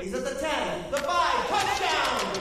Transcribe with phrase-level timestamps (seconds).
[0.00, 0.48] He's at the 10,
[0.90, 1.06] the 5,
[1.48, 2.40] touchdown!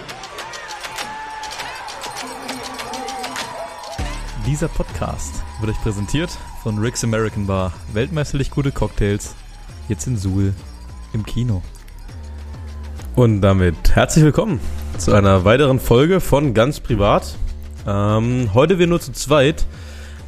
[4.45, 6.29] Dieser Podcast wird euch präsentiert
[6.63, 7.73] von Rick's American Bar.
[7.93, 9.35] Weltmeisterlich gute Cocktails.
[9.87, 10.53] Jetzt in Suhl
[11.13, 11.61] im Kino.
[13.15, 14.59] Und damit herzlich willkommen
[14.97, 17.35] zu einer weiteren Folge von Ganz Privat.
[17.87, 19.65] Ähm, heute wir nur zu zweit.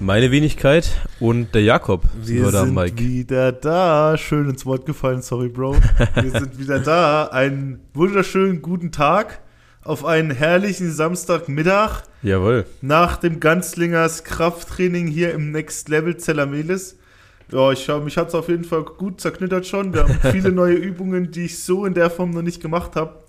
[0.02, 2.02] Meine Wenigkeit und der Jakob.
[2.24, 2.98] Wir Oder sind Mike.
[2.98, 4.18] wieder da.
[4.18, 5.76] Schön ins Wort gefallen, sorry, Bro.
[6.16, 7.28] Wir sind wieder da.
[7.28, 9.42] Einen wunderschönen guten Tag
[9.84, 12.66] auf einen herrlichen Samstagmittag Jawohl.
[12.82, 16.98] nach dem Ganzlingers Krafttraining hier im Next Level Zellamelis.
[17.52, 19.94] Ja, ich hab, mich hat's auf jeden Fall gut zerknittert schon.
[19.94, 23.20] Wir haben viele neue Übungen, die ich so in der Form noch nicht gemacht habe.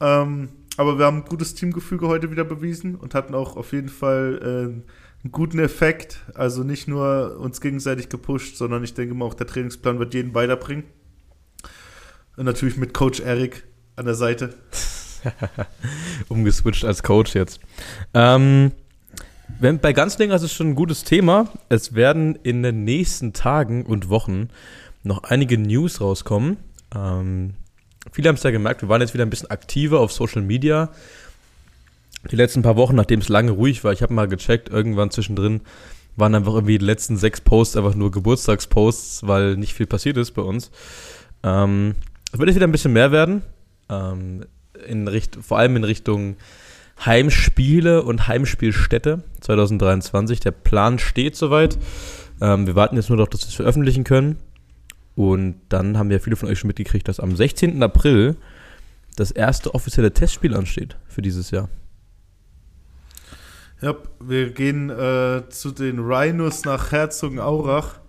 [0.00, 0.48] Ähm,
[0.78, 4.80] aber wir haben ein gutes Teamgefüge heute wieder bewiesen und hatten auch auf jeden Fall
[4.86, 4.90] äh,
[5.22, 6.24] einen guten Effekt.
[6.34, 10.34] Also nicht nur uns gegenseitig gepusht, sondern ich denke mal auch der Trainingsplan wird jeden
[10.34, 10.84] weiterbringen.
[12.36, 13.64] Und natürlich mit Coach Eric
[13.96, 14.54] an der Seite.
[16.28, 17.60] Umgeswitcht als Coach jetzt.
[18.14, 18.70] Ähm,
[19.58, 21.48] wenn, bei Ganzlinger ist es schon ein gutes Thema.
[21.68, 24.50] Es werden in den nächsten Tagen und Wochen
[25.02, 26.58] noch einige News rauskommen.
[26.94, 27.54] Ähm,
[28.12, 30.90] viele haben es ja gemerkt, wir waren jetzt wieder ein bisschen aktiver auf Social Media.
[32.30, 35.60] Die letzten paar Wochen, nachdem es lange ruhig war, ich habe mal gecheckt, irgendwann zwischendrin
[36.16, 40.32] waren einfach irgendwie die letzten sechs Posts einfach nur Geburtstagsposts, weil nicht viel passiert ist
[40.32, 40.70] bei uns.
[41.44, 41.94] Ähm,
[42.32, 43.42] es wird jetzt wieder ein bisschen mehr werden.
[43.88, 44.44] Ähm,
[44.86, 46.36] in Richt vor allem in Richtung
[47.04, 50.40] Heimspiele und Heimspielstätte 2023.
[50.40, 51.78] Der Plan steht soweit.
[52.40, 54.36] Ähm, wir warten jetzt nur noch, dass wir es veröffentlichen können.
[55.14, 57.82] Und dann haben ja viele von euch schon mitgekriegt, dass am 16.
[57.82, 58.36] April
[59.16, 61.68] das erste offizielle Testspiel ansteht für dieses Jahr.
[63.80, 68.00] Ja, wir gehen äh, zu den Rhinos nach Herzogenaurach.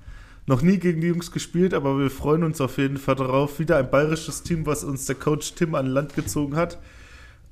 [0.47, 3.59] Noch nie gegen die Jungs gespielt, aber wir freuen uns auf jeden Fall darauf.
[3.59, 6.79] Wieder ein bayerisches Team, was uns der Coach Tim an Land gezogen hat.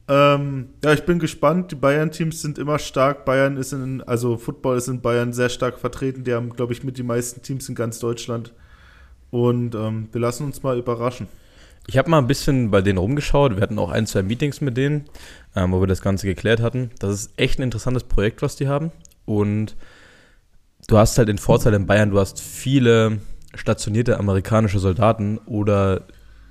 [0.08, 1.72] Ähm, ja, ich bin gespannt.
[1.72, 3.24] Die Bayern-Teams sind immer stark.
[3.24, 6.24] Bayern ist in, also Football ist in Bayern sehr stark vertreten.
[6.24, 8.52] Die haben, glaube ich, mit die meisten Teams in ganz Deutschland.
[9.30, 11.28] Und ähm, wir lassen uns mal überraschen.
[11.90, 13.56] Ich habe mal ein bisschen bei denen rumgeschaut.
[13.56, 15.06] Wir hatten auch ein, zwei Meetings mit denen,
[15.56, 16.92] ähm, wo wir das Ganze geklärt hatten.
[17.00, 18.92] Das ist echt ein interessantes Projekt, was die haben.
[19.26, 19.78] Und
[20.88, 23.20] du hast halt den Vorteil in Bayern, du hast viele
[23.56, 26.02] stationierte amerikanische Soldaten oder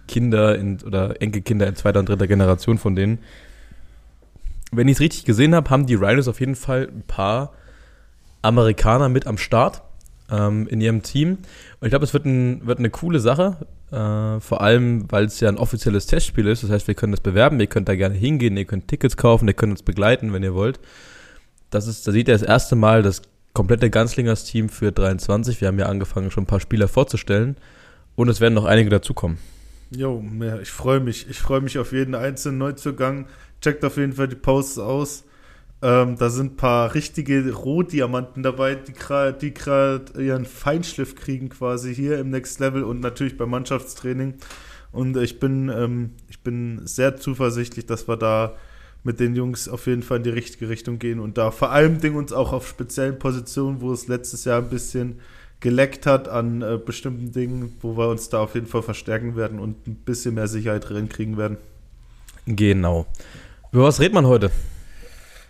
[0.09, 3.19] Kinder in, oder Enkelkinder in zweiter und dritter Generation von denen.
[4.73, 7.53] Wenn ich es richtig gesehen habe, haben die Rhinos auf jeden Fall ein paar
[8.41, 9.83] Amerikaner mit am Start
[10.31, 11.39] ähm, in ihrem Team.
[11.81, 13.67] Und ich glaube, es wird, ein, wird eine coole Sache.
[13.91, 16.63] Äh, vor allem, weil es ja ein offizielles Testspiel ist.
[16.63, 19.47] Das heißt, wir können das bewerben, ihr könnt da gerne hingehen, ihr könnt Tickets kaufen,
[19.47, 20.81] ihr könnt uns begleiten, wenn ihr wollt.
[21.71, 23.23] Das ist, da seht ihr das erste Mal das
[23.53, 25.61] komplette Ganzlingers Team für 23.
[25.61, 27.57] Wir haben ja angefangen, schon ein paar Spieler vorzustellen.
[28.15, 29.39] Und es werden noch einige dazukommen.
[29.91, 30.25] Jo,
[30.61, 31.29] ich freue mich.
[31.31, 33.27] Ich freue mich auf jeden einzelnen Neuzugang.
[33.61, 35.25] Checkt auf jeden Fall die Posts aus.
[35.83, 38.93] Ähm, da sind ein paar richtige Rohdiamanten dabei, die
[39.53, 44.35] gerade ihren Feinschliff kriegen quasi hier im Next Level und natürlich beim Mannschaftstraining.
[44.93, 48.55] Und ich bin, ähm, ich bin sehr zuversichtlich, dass wir da
[49.05, 52.01] mit den Jungs auf jeden Fall in die richtige Richtung gehen und da vor allem
[52.01, 55.21] Ding uns auch auf speziellen Positionen, wo es letztes Jahr ein bisschen
[55.61, 59.59] geleckt hat an äh, bestimmten Dingen, wo wir uns da auf jeden Fall verstärken werden
[59.59, 61.59] und ein bisschen mehr Sicherheit drin kriegen werden.
[62.47, 63.07] Genau.
[63.73, 64.51] Über was redet man heute?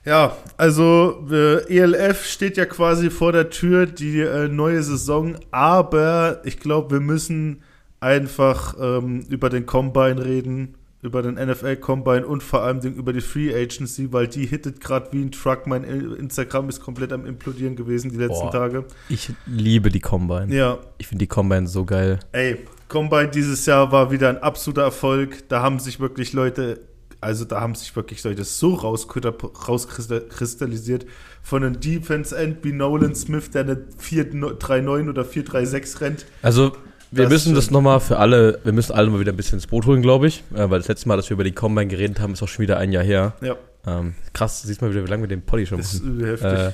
[0.06, 6.40] Ja, also äh, ELF steht ja quasi vor der Tür, die äh, neue Saison, aber
[6.44, 7.62] ich glaube, wir müssen
[7.98, 13.20] einfach ähm, über den Combine reden, über den NFL Combine und vor allem über die
[13.20, 15.66] Free Agency, weil die hittet gerade wie ein Truck.
[15.66, 18.52] Mein Instagram ist komplett am implodieren gewesen die letzten Boah.
[18.52, 18.84] Tage.
[19.08, 20.54] Ich liebe die Combine.
[20.54, 22.20] Ja, Ich finde die Combine so geil.
[22.30, 25.48] Ey, Combine dieses Jahr war wieder ein absoluter Erfolg.
[25.48, 26.78] Da haben sich wirklich Leute,
[27.20, 31.06] also da haben sich wirklich Leute so rauskristallisiert.
[31.42, 36.26] Von einem Defense End wie Nolan Smith, der eine 4-3-9 oder 4-3-6 rennt.
[36.42, 36.72] Also,
[37.12, 39.66] wir Das müssen das nochmal für alle, wir müssen alle mal wieder ein bisschen ins
[39.68, 40.42] Boot holen, glaube ich.
[40.54, 42.64] Äh, weil das letzte Mal, dass wir über die Combine geredet haben, ist auch schon
[42.64, 43.34] wieder ein Jahr her.
[43.40, 43.54] Ja,
[43.86, 46.20] Ähm, krass, siehst mal wieder, wie lange wir den Poddy schon ist machen.
[46.20, 46.50] äh, heftig.
[46.50, 46.72] Äh,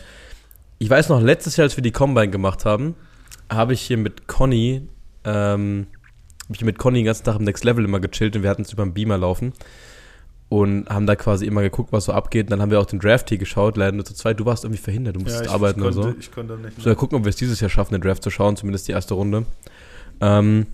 [0.78, 2.94] ich weiß noch, letztes Jahr, als wir die Combine gemacht haben,
[3.50, 4.88] habe ich hier mit Conny,
[5.24, 5.86] ähm,
[6.50, 8.72] ich mit Conny den ganzen Tag im Next Level immer gechillt und wir hatten es
[8.72, 9.52] über den Beamer laufen.
[10.52, 12.44] Und haben da quasi immer geguckt, was so abgeht.
[12.46, 14.38] Und dann haben wir auch den Draft hier geschaut, leider nur zu zweit.
[14.38, 16.18] Du warst irgendwie verhindert, du musstest ich, arbeiten ich konnte, oder so.
[16.18, 16.78] Ich konnte nicht.
[16.78, 18.92] So, mal gucken, ob wir es dieses Jahr schaffen, den Draft zu schauen, zumindest die
[18.92, 19.46] erste Runde.
[20.20, 20.66] Ähm,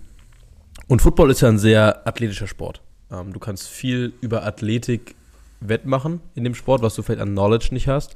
[0.87, 2.81] und Football ist ja ein sehr athletischer Sport.
[3.09, 5.15] Ähm, du kannst viel über Athletik
[5.61, 8.15] wettmachen in dem Sport, was du vielleicht an Knowledge nicht hast.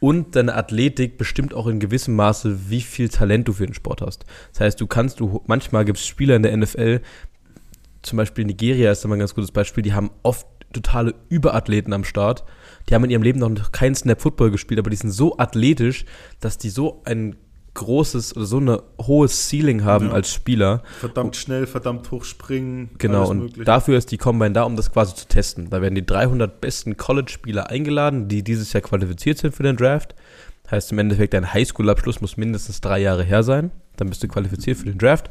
[0.00, 4.02] Und deine Athletik bestimmt auch in gewissem Maße, wie viel Talent du für den Sport
[4.02, 4.26] hast.
[4.52, 7.00] Das heißt, du kannst, du manchmal gibt es Spieler in der NFL,
[8.02, 11.92] zum Beispiel Nigeria ist da mal ein ganz gutes Beispiel, die haben oft totale Überathleten
[11.92, 12.44] am Start.
[12.88, 16.04] Die haben in ihrem Leben noch keinen Snap Football gespielt, aber die sind so athletisch,
[16.40, 17.36] dass die so ein
[17.74, 20.12] großes oder so eine hohes Ceiling haben Ja.
[20.12, 20.82] als Spieler.
[20.98, 22.90] Verdammt schnell, verdammt hoch springen.
[22.98, 23.64] Genau, und Mögliche.
[23.64, 25.70] dafür ist die Combine da, um das quasi zu testen.
[25.70, 30.14] Da werden die 300 besten College-Spieler eingeladen, die dieses Jahr qualifiziert sind für den Draft.
[30.70, 33.70] Heißt im Endeffekt, dein Highschool-Abschluss muss mindestens drei Jahre her sein.
[33.96, 35.30] Dann bist du qualifiziert für den Draft.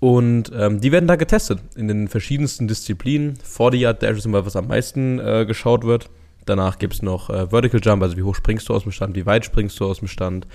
[0.00, 3.36] Und ähm, die werden da getestet in den verschiedensten Disziplinen.
[3.36, 6.08] 40 Yard Dash ist immer, was am meisten äh, geschaut wird.
[6.46, 9.14] Danach gibt es noch äh, Vertical Jump, also wie hoch springst du aus dem Stand,
[9.14, 10.46] wie weit springst du aus dem Stand,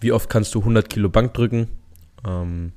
[0.00, 1.66] wie oft kannst du 100 Kilo Bank drücken.
[2.26, 2.72] Ähm,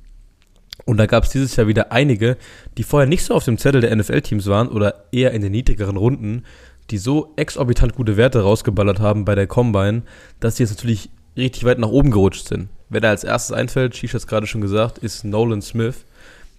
[0.84, 2.36] und da gab es dieses Jahr wieder einige,
[2.76, 5.96] die vorher nicht so auf dem Zettel der NFL-Teams waren oder eher in den niedrigeren
[5.96, 6.44] Runden,
[6.90, 10.02] die so exorbitant gute Werte rausgeballert haben bei der Combine,
[10.40, 12.68] dass die jetzt natürlich richtig weit nach oben gerutscht sind.
[12.92, 16.04] Wer da als erstes einfällt, Shish hat es gerade schon gesagt, ist Nolan Smith,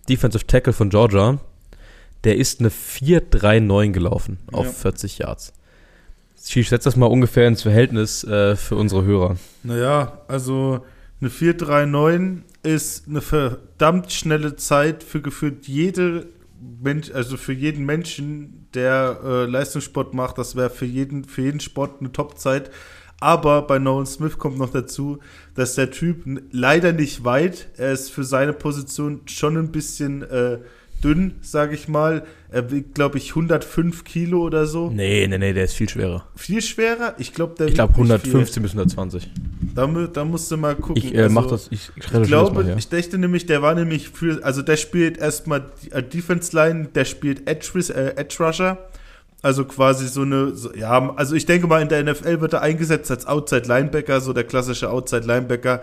[0.10, 1.38] Defensive Tackle von Georgia.
[2.24, 4.72] Der ist eine 4-3-9 gelaufen auf Ja.
[4.72, 5.54] 40 Yards.
[6.44, 9.38] Shish, setz das mal ungefähr ins Verhältnis äh, für unsere Hörer.
[9.62, 10.84] Naja, also
[11.22, 16.26] eine 439 ist eine verdammt schnelle Zeit für gefühlt jede
[16.82, 21.60] Mensch, also für jeden Menschen, der äh, Leistungssport macht, das wäre für jeden, für jeden
[21.60, 22.72] Sport eine Top-Zeit.
[23.20, 25.20] Aber bei Nolan Smith kommt noch dazu,
[25.56, 30.58] dass der Typ leider nicht weit, er ist für seine Position schon ein bisschen äh,
[31.04, 32.24] dünn, sage ich mal.
[32.50, 34.90] Er wiegt, glaube ich, 105 Kilo oder so.
[34.90, 36.28] Nee, nee, nee, der ist viel schwerer.
[36.36, 37.16] Viel schwerer?
[37.18, 38.32] Ich glaube, der Ich glaube wiegt nicht viel.
[38.32, 39.30] 115 bis 120.
[39.76, 40.98] Da, da musst du mal gucken.
[40.98, 42.78] Ich äh, Also, mach das, ich, ich Ich glaube, mal, ja.
[42.78, 47.06] ich dachte nämlich, der war nämlich für, also der spielt erstmal äh, Defense Line, der
[47.06, 48.78] spielt Edge, äh, Edge Rusher.
[49.44, 52.62] Also quasi so eine, so, ja, also ich denke mal, in der NFL wird er
[52.62, 55.82] eingesetzt als Outside Linebacker, so der klassische Outside Linebacker.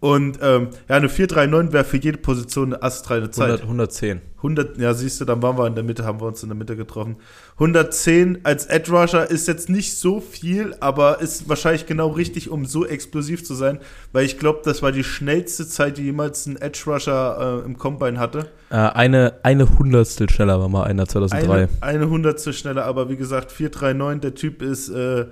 [0.00, 3.60] Und ähm, ja, eine 4-3-9 wäre für jede Position eine astreine Zeit.
[3.60, 4.20] 100, 110.
[4.38, 6.56] 100, ja, siehst du, dann waren wir in der Mitte, haben wir uns in der
[6.56, 7.16] Mitte getroffen.
[7.56, 12.64] 110 als Edge Rusher ist jetzt nicht so viel, aber ist wahrscheinlich genau richtig, um
[12.64, 13.78] so explosiv zu sein,
[14.12, 17.76] weil ich glaube, das war die schnellste Zeit, die jemals ein Edge Rusher äh, im
[17.76, 18.46] Combine hatte.
[18.70, 21.52] Äh, eine, eine Hundertstel schneller war mal einer 2003.
[21.52, 25.26] Eine, eine Hundertstel schneller, aber wie gesagt, 439, der Typ ist, äh,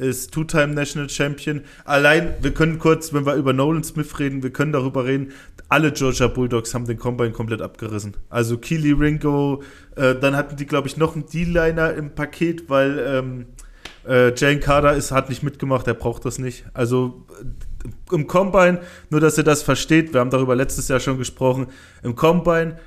[0.00, 1.62] ist Two-Time National Champion.
[1.84, 5.32] Allein, wir können kurz, wenn wir über Nolan Smith reden, wir können darüber reden,
[5.68, 8.16] alle Georgia Bulldogs haben den Combine komplett abgerissen.
[8.28, 9.62] Also Keely Ringo,
[9.94, 13.46] äh, dann hatten die, glaube ich, noch einen D-Liner im Paket, weil ähm,
[14.06, 16.64] äh, Jane Carter ist, hat nicht mitgemacht, er braucht das nicht.
[16.74, 18.80] Also äh, im Combine,
[19.10, 21.68] nur dass ihr das versteht, wir haben darüber letztes Jahr schon gesprochen,
[22.02, 22.78] im Combine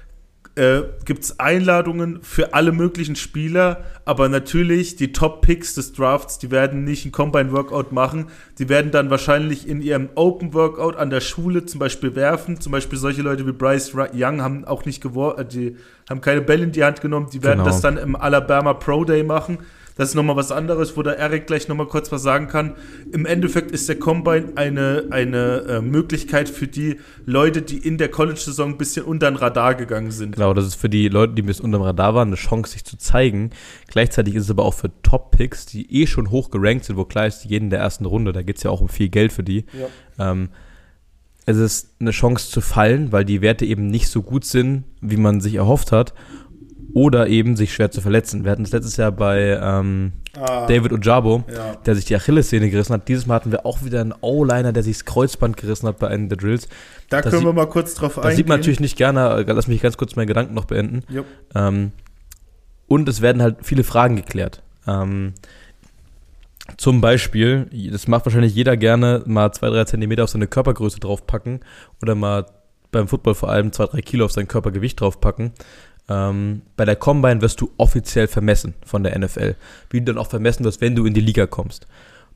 [0.56, 6.52] äh, gibt es Einladungen für alle möglichen Spieler, aber natürlich die Top-Picks des Drafts, die
[6.52, 8.28] werden nicht ein Combine-Workout machen,
[8.60, 13.00] die werden dann wahrscheinlich in ihrem Open-Workout an der Schule zum Beispiel werfen, zum Beispiel
[13.00, 15.76] solche Leute wie Bryce Young haben auch nicht geworfen, die
[16.10, 17.66] haben keine Bälle in die Hand genommen, die werden Genau.
[17.66, 19.58] das dann im Alabama Pro Day machen.
[19.96, 22.76] Das ist nochmal was anderes, wo der Eric gleich nochmal kurz was sagen kann.
[23.12, 28.10] Im Endeffekt ist der Combine eine, eine äh, Möglichkeit für die Leute, die in der
[28.10, 30.36] College-Saison ein bisschen unter den Radar gegangen sind.
[30.36, 32.98] Genau, das ist für die Leute, die bis unterm Radar waren, eine Chance, sich zu
[32.98, 33.52] zeigen.
[33.88, 37.28] Gleichzeitig ist es aber auch für Top-Picks, die eh schon hoch gerankt sind, wo klar
[37.28, 39.32] ist, die gehen in der ersten Runde, da geht es ja auch um viel Geld
[39.32, 39.66] für die.
[40.18, 40.50] Ähm,
[41.46, 45.18] es ist eine Chance zu fallen, weil die Werte eben nicht so gut sind, wie
[45.18, 46.14] man sich erhofft hat.
[46.94, 48.44] Oder eben sich schwer zu verletzen.
[48.44, 51.76] Wir hatten das letztes Jahr bei ähm, Ah, David Ojabo, ja.
[51.86, 53.08] der sich die Achillessehne gerissen hat.
[53.08, 56.08] Dieses Mal hatten wir auch wieder einen O-Liner, der sich das Kreuzband gerissen hat bei
[56.08, 56.68] einem der Drills.
[57.10, 58.38] Da das können sieht- wir mal kurz drauf Das eingehen.
[58.38, 59.30] sieht man natürlich nicht gerne.
[59.48, 61.02] äh, Lass mich ganz kurz meinen Gedanken noch beenden.
[61.56, 61.92] Ähm,
[62.88, 64.62] und es werden halt viele Fragen geklärt.
[64.88, 65.34] Ähm,
[66.78, 71.60] zum Beispiel, das macht wahrscheinlich jeder gerne, mal zwei, drei Zentimeter auf seine Körpergröße draufpacken
[72.02, 72.46] oder mal
[72.92, 75.52] beim Football vor allem zwei, drei Kilo auf sein Körpergewicht draufpacken.
[76.10, 79.56] Ähm, bei der Combine wirst du offiziell vermessen von der NFL,
[79.90, 81.88] wie du dann auch vermessen wirst, wenn du in die Liga kommst.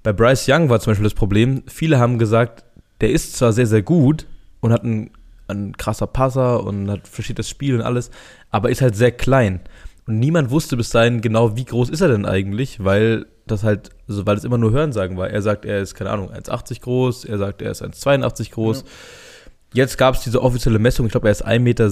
[0.03, 2.63] Bei Bryce Young war zum Beispiel das Problem, viele haben gesagt,
[3.01, 4.25] der ist zwar sehr, sehr gut
[4.62, 5.12] und hat ein,
[5.47, 8.09] ein krasser Passer und hat versteht das Spiel und alles,
[8.50, 9.59] aber ist halt sehr klein.
[10.07, 13.89] Und niemand wusste bis dahin genau, wie groß ist er denn eigentlich, weil das halt,
[14.07, 15.29] also weil es immer nur Hörensagen war.
[15.29, 18.86] Er sagt, er ist, keine Ahnung, 1,80 groß, er sagt, er ist 1,82 groß.
[19.77, 21.86] Jetzt gab es diese offizielle Messung, ich glaube, er ist 1,77 Meter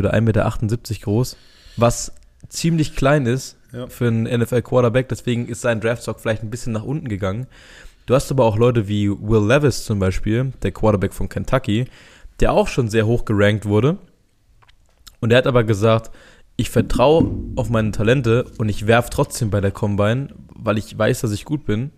[0.00, 1.34] oder 1,78 Meter groß,
[1.78, 2.12] was
[2.50, 3.86] ziemlich klein ist Ja.
[3.86, 7.46] für einen NFL-Quarterback, deswegen ist sein Draftstock vielleicht ein bisschen nach unten gegangen.
[8.04, 11.86] Du hast aber auch Leute wie Will Levis zum Beispiel, der Quarterback von Kentucky,
[12.38, 13.96] der auch schon sehr hoch gerankt wurde.
[15.20, 16.10] Und er hat aber gesagt,
[16.56, 21.22] ich vertraue auf meine Talente und ich werfe trotzdem bei der Combine, weil ich weiß,
[21.22, 21.92] dass ich gut bin.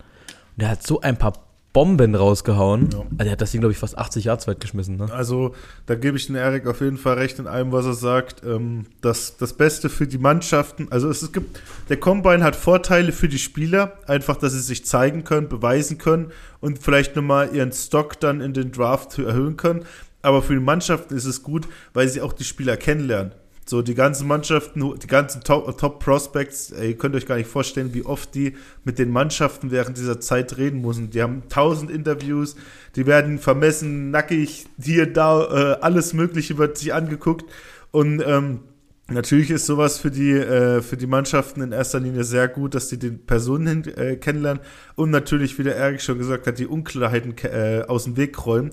[0.55, 1.33] Und er hat so ein paar
[1.73, 2.89] Bomben rausgehauen.
[2.91, 2.99] Ja.
[3.17, 4.95] Also er hat das Ding, glaube ich, fast 80 Yards weit geschmissen.
[4.95, 5.11] Ne?
[5.11, 5.55] Also,
[5.87, 8.43] da gebe ich den Erik auf jeden Fall recht in allem, was er sagt.
[8.45, 13.11] Ähm, das, das Beste für die Mannschaften, also es, es gibt, der Combine hat Vorteile
[13.11, 17.71] für die Spieler, einfach, dass sie sich zeigen können, beweisen können und vielleicht nochmal ihren
[17.71, 19.83] Stock dann in den Draft erhöhen können.
[20.21, 23.33] Aber für die Mannschaften ist es gut, weil sie auch die Spieler kennenlernen.
[23.65, 27.49] So, die ganzen Mannschaften, die ganzen Top, Top Prospects, ey, ihr könnt euch gar nicht
[27.49, 31.11] vorstellen, wie oft die mit den Mannschaften während dieser Zeit reden müssen.
[31.11, 32.57] Die haben tausend Interviews,
[32.97, 37.45] die werden vermessen, nackig, hier, da, äh, alles Mögliche wird sich angeguckt.
[37.91, 38.59] Und ähm,
[39.07, 42.89] natürlich ist sowas für die, äh, für die Mannschaften in erster Linie sehr gut, dass
[42.89, 44.61] die den Personen äh, kennenlernen
[44.95, 48.71] und natürlich, wie der Erik schon gesagt hat, die Unklarheiten äh, aus dem Weg räumen.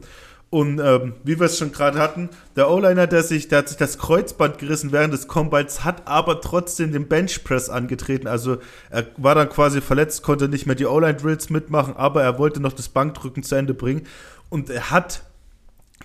[0.50, 3.76] Und ähm, wie wir es schon gerade hatten, der O-Liner, der sich, der hat sich
[3.76, 8.26] das Kreuzband gerissen während des Combines, hat aber trotzdem den Benchpress angetreten.
[8.26, 8.58] Also
[8.90, 12.72] er war dann quasi verletzt, konnte nicht mehr die O-Line-Drills mitmachen, aber er wollte noch
[12.72, 14.02] das Bankdrücken zu Ende bringen.
[14.48, 15.22] Und er hat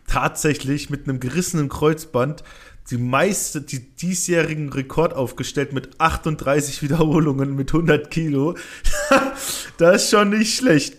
[0.06, 2.44] tatsächlich mit einem gerissenen Kreuzband
[2.92, 8.56] die meiste, die diesjährigen Rekord aufgestellt mit 38 Wiederholungen mit 100 Kilo.
[9.78, 10.98] das ist schon nicht schlecht.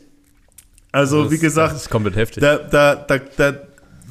[0.93, 2.40] Also, das, wie gesagt, das ist komplett heftig.
[2.40, 3.55] da, da, da, da,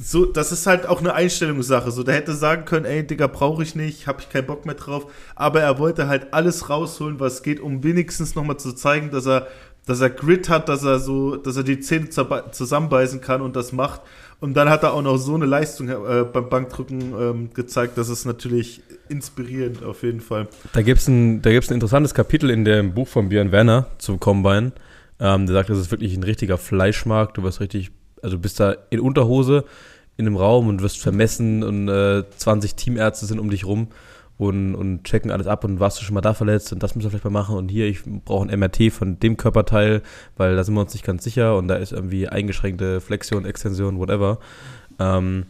[0.02, 1.90] so, das ist halt auch eine Einstellungssache.
[1.90, 4.74] So, der hätte sagen können, ey, Digga, brauche ich nicht, habe ich keinen Bock mehr
[4.74, 5.06] drauf.
[5.34, 9.46] Aber er wollte halt alles rausholen, was geht, um wenigstens nochmal zu zeigen, dass er,
[9.86, 13.72] dass er Grit hat, dass er so, dass er die Zähne zusammenbeißen kann und das
[13.72, 14.02] macht.
[14.38, 17.96] Und dann hat er auch noch so eine Leistung äh, beim Bankdrücken ähm, gezeigt.
[17.96, 20.48] Das ist natürlich inspirierend auf jeden Fall.
[20.74, 23.86] Da gibt es ein, da gibt's ein interessantes Kapitel in dem Buch von Björn Werner
[23.96, 24.72] zum Combine.
[25.18, 27.36] Ähm, der sagt, das ist wirklich ein richtiger Fleischmarkt.
[27.36, 27.90] Du wirst richtig,
[28.22, 29.64] also bist da in Unterhose
[30.16, 33.88] in einem Raum und wirst vermessen und äh, 20 Teamärzte sind um dich rum
[34.38, 37.06] und, und checken alles ab und warst du schon mal da verletzt und das müssen
[37.06, 40.02] wir vielleicht mal machen und hier, ich brauche ein MRT von dem Körperteil,
[40.36, 43.98] weil da sind wir uns nicht ganz sicher und da ist irgendwie eingeschränkte Flexion, Extension,
[43.98, 44.38] whatever.
[44.98, 45.46] Ähm,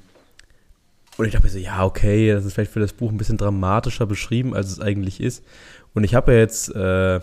[1.16, 3.38] und ich dachte mir so, ja, okay, das ist vielleicht für das Buch ein bisschen
[3.38, 5.44] dramatischer beschrieben, als es eigentlich ist.
[5.94, 7.20] Und ich habe ja jetzt, äh,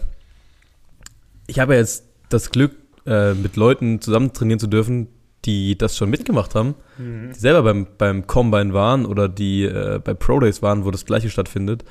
[1.46, 2.72] ich habe ja jetzt das Glück,
[3.06, 5.08] äh, mit Leuten zusammen trainieren zu dürfen,
[5.46, 7.32] die das schon mitgemacht haben, Mhm.
[7.34, 11.06] die selber beim, beim Combine waren oder die äh, bei Pro Days waren, wo das
[11.06, 11.84] gleiche stattfindet.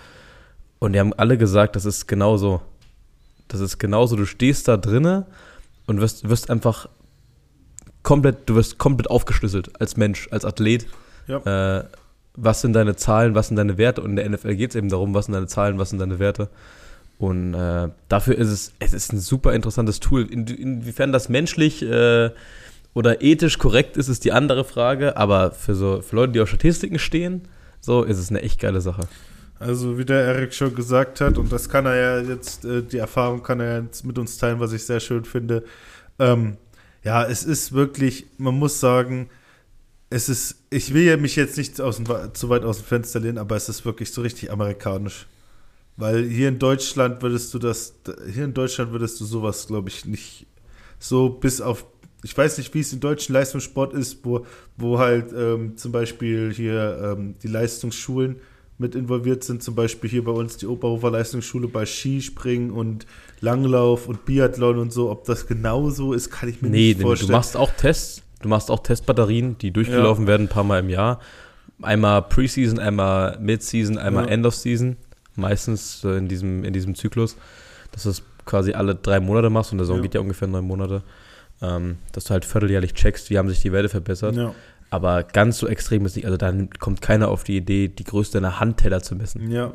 [0.78, 2.60] Und die haben alle gesagt, das ist genauso.
[3.48, 4.16] Das ist genauso.
[4.16, 5.26] Du stehst da drinne
[5.86, 6.88] und wirst, wirst einfach
[8.02, 10.86] komplett, du wirst komplett aufgeschlüsselt als Mensch, als Athlet.
[11.28, 11.78] Ja.
[11.78, 11.84] Äh,
[12.34, 14.00] was sind deine Zahlen, was sind deine Werte?
[14.00, 16.18] Und in der NFL geht es eben darum, was sind deine Zahlen, was sind deine
[16.18, 16.48] Werte.
[17.18, 20.22] Und äh, dafür ist es, es ist ein super interessantes Tool.
[20.22, 22.30] In, inwiefern das menschlich äh,
[22.94, 25.16] oder ethisch korrekt ist, ist die andere Frage.
[25.16, 27.42] Aber für so für Leute, die auf Statistiken stehen,
[27.80, 29.02] so ist es eine echt geile Sache.
[29.58, 32.98] Also wie der Erik schon gesagt hat, und das kann er ja jetzt, äh, die
[32.98, 35.62] Erfahrung kann er jetzt mit uns teilen, was ich sehr schön finde.
[36.18, 36.56] Ähm,
[37.04, 39.30] ja, es ist wirklich, man muss sagen,
[40.10, 43.20] es ist, ich will ja mich jetzt nicht aus dem, zu weit aus dem Fenster
[43.20, 45.26] lehnen, aber es ist wirklich so richtig amerikanisch.
[45.96, 47.94] Weil hier in Deutschland würdest du das,
[48.32, 50.46] hier in Deutschland würdest du sowas, glaube ich, nicht
[50.98, 51.84] so bis auf,
[52.22, 54.46] ich weiß nicht, wie es im deutschen Leistungssport ist, wo,
[54.76, 58.36] wo halt ähm, zum Beispiel hier ähm, die Leistungsschulen
[58.78, 63.06] mit involviert sind, zum Beispiel hier bei uns die Oberhofer Leistungsschule bei Skispringen und
[63.40, 67.28] Langlauf und Biathlon und so, ob das genauso ist, kann ich mir Nee, nicht vorstellen.
[67.30, 70.88] du machst auch Tests, du machst auch Testbatterien, die durchgelaufen werden ein paar Mal im
[70.88, 71.20] Jahr.
[71.82, 74.30] Einmal Preseason, einmal Midseason, einmal Ja.
[74.30, 74.96] End of Season.
[75.36, 77.36] Meistens äh, in diesem, in diesem Zyklus.
[77.92, 80.02] Dass du es quasi alle drei Monate machst und der Saison Ja.
[80.02, 81.02] geht ja ungefähr neun Monate.
[81.60, 84.34] Ähm, dass du halt vierteljährlich checkst, wie haben sich die Werte verbessert.
[84.36, 84.54] ja.
[84.90, 86.26] Aber ganz so extrem ist nicht.
[86.26, 89.50] Also dann kommt keiner auf die Idee, die Größe deiner Handteller zu messen.
[89.50, 89.72] Ja.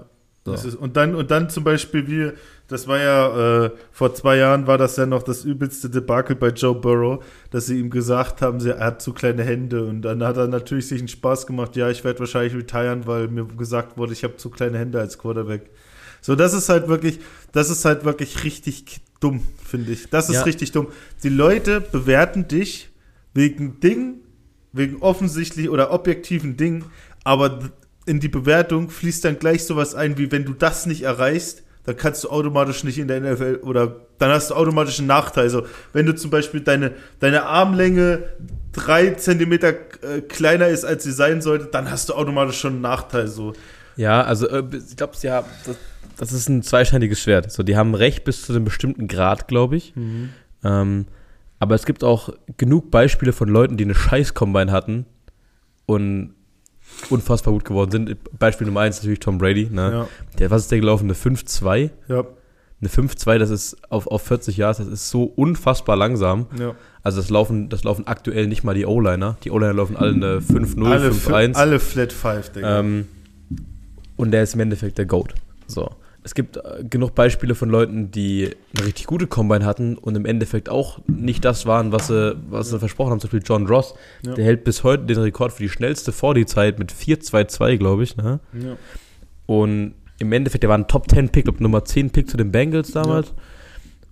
[0.55, 0.67] So.
[0.67, 2.31] Ist, und, dann, und dann zum Beispiel, wie,
[2.67, 6.49] das war ja, äh, vor zwei Jahren war das ja noch das übelste Debakel bei
[6.49, 9.85] Joe Burrow, dass sie ihm gesagt haben, sie, er hat zu kleine Hände.
[9.85, 13.27] Und dann hat er natürlich sich einen Spaß gemacht, ja, ich werde wahrscheinlich retiren, weil
[13.27, 15.69] mir gesagt wurde, ich habe zu kleine Hände als Quarterback.
[16.21, 17.19] So, das ist halt wirklich,
[17.51, 20.09] das ist halt wirklich richtig dumm, finde ich.
[20.09, 20.43] Das ist Ja.
[20.43, 20.87] richtig dumm.
[21.23, 22.89] Die Leute bewerten dich
[23.33, 24.21] wegen Dingen,
[24.73, 26.85] wegen offensichtlich oder objektiven Dingen,
[27.23, 27.59] aber
[28.07, 31.95] in die Bewertung fließt dann gleich sowas ein, wie wenn du das nicht erreichst, dann
[31.95, 35.43] kannst du automatisch nicht in der NFL oder dann hast du automatisch einen Nachteil.
[35.43, 38.23] Also wenn du zum Beispiel deine, deine Armlänge
[38.73, 42.81] drei Zentimeter äh, kleiner ist, als sie sein sollte, dann hast du automatisch schon einen
[42.81, 43.27] Nachteil.
[43.27, 43.53] So.
[43.95, 45.77] Ja, also äh, ich glaube, ja, das,
[46.17, 47.51] das ist ein zweischneidiges Schwert.
[47.51, 49.93] So, die haben recht bis zu einem bestimmten Grad, glaube ich.
[50.63, 51.05] Ähm,
[51.59, 55.05] aber es gibt auch genug Beispiele von Leuten, die eine Scheiß-Combine hatten
[55.85, 56.33] und
[57.09, 58.17] unfassbar gut geworden sind.
[58.39, 59.69] Beispiel Nummer eins natürlich Tom Brady.
[59.71, 59.91] Ne?
[59.91, 60.07] Ja,
[60.39, 61.05] Der, was ist der gelaufen?
[61.05, 61.89] Eine 5-2?
[62.07, 62.23] ja.
[62.79, 66.45] Eine 5-2, das ist auf, auf 40 Yards, das ist so unfassbar langsam.
[66.59, 66.75] Ja.
[67.01, 69.35] Also das laufen, das laufen aktuell nicht mal die O-Liner.
[69.43, 71.55] Die O-Liner laufen alle eine 5-0, Alle, 5-1.
[71.55, 72.79] alle Flat Five, Digga.
[72.81, 73.07] Ähm,
[74.15, 75.33] und der ist im Endeffekt der GOAT.
[75.65, 75.89] So.
[76.27, 80.25] Es gibt äh, genug Beispiele von Leuten, die eine richtig gute Combine hatten und im
[80.25, 83.22] Endeffekt auch nicht das waren, was sie, was sie versprochen haben.
[83.22, 83.93] Zum Beispiel John Ross,
[84.24, 84.34] Ja.
[84.34, 88.17] der hält bis heute den Rekord für die schnellste 40-Zeit mit 4-2-2, glaube ich.
[88.17, 88.41] Ne?
[88.62, 88.75] ja.
[89.46, 92.51] Und im Endeffekt, der war ein Top 10 Pick, glaube Nummer 10 Pick zu den
[92.51, 93.34] Bengals damals.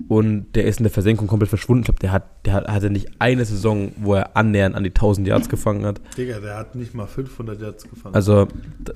[0.07, 1.81] Und der ist in der Versenkung komplett verschwunden.
[1.81, 4.89] Ich glaube, der, hat, der hat, hatte nicht eine Saison, wo er annähernd an die
[4.89, 6.01] 1000 Yards gefangen hat.
[6.17, 8.13] Digga, der hat nicht mal 500 Yards gefangen.
[8.13, 8.47] Also,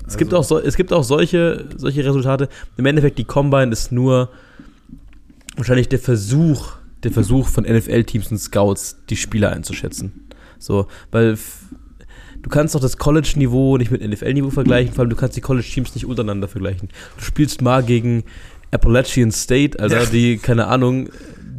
[0.06, 2.48] es, gibt auch so, es gibt auch solche, solche Resultate.
[2.76, 4.28] Im Endeffekt, die Combine ist nur
[5.56, 10.28] wahrscheinlich der Versuch, der Versuch von NFL-Teams und Scouts, die Spieler einzuschätzen.
[10.58, 11.38] So, weil
[12.42, 15.94] du kannst doch das College-Niveau nicht mit NFL-Niveau vergleichen, vor allem du kannst die College-Teams
[15.94, 16.88] nicht untereinander vergleichen.
[17.16, 18.24] Du spielst mal gegen
[18.70, 20.06] Appalachian State, Alter, Ja.
[20.10, 21.08] die, keine Ahnung,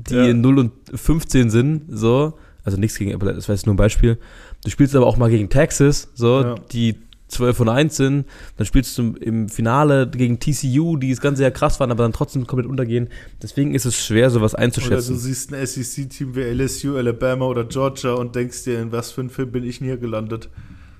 [0.09, 0.33] die Ja.
[0.33, 2.33] 0 und 15 sind, so.
[2.63, 4.17] Also nichts gegen Appalachian, das war jetzt nur ein Beispiel.
[4.63, 6.55] Du spielst aber auch mal gegen Texas, so, Ja.
[6.71, 6.95] die
[7.27, 8.25] 12 und 1 sind.
[8.57, 12.11] Dann spielst du im Finale gegen TCU, die das ganze Jahr krass waren, aber dann
[12.11, 13.07] trotzdem komplett untergehen.
[13.41, 15.17] Deswegen ist es schwer, sowas Oder du einzuschätzen.
[15.17, 19.29] siehst ein SEC-Team wie LSU, Alabama oder Georgia und denkst dir, in was für einen
[19.29, 20.49] Film bin ich denn hier gelandet?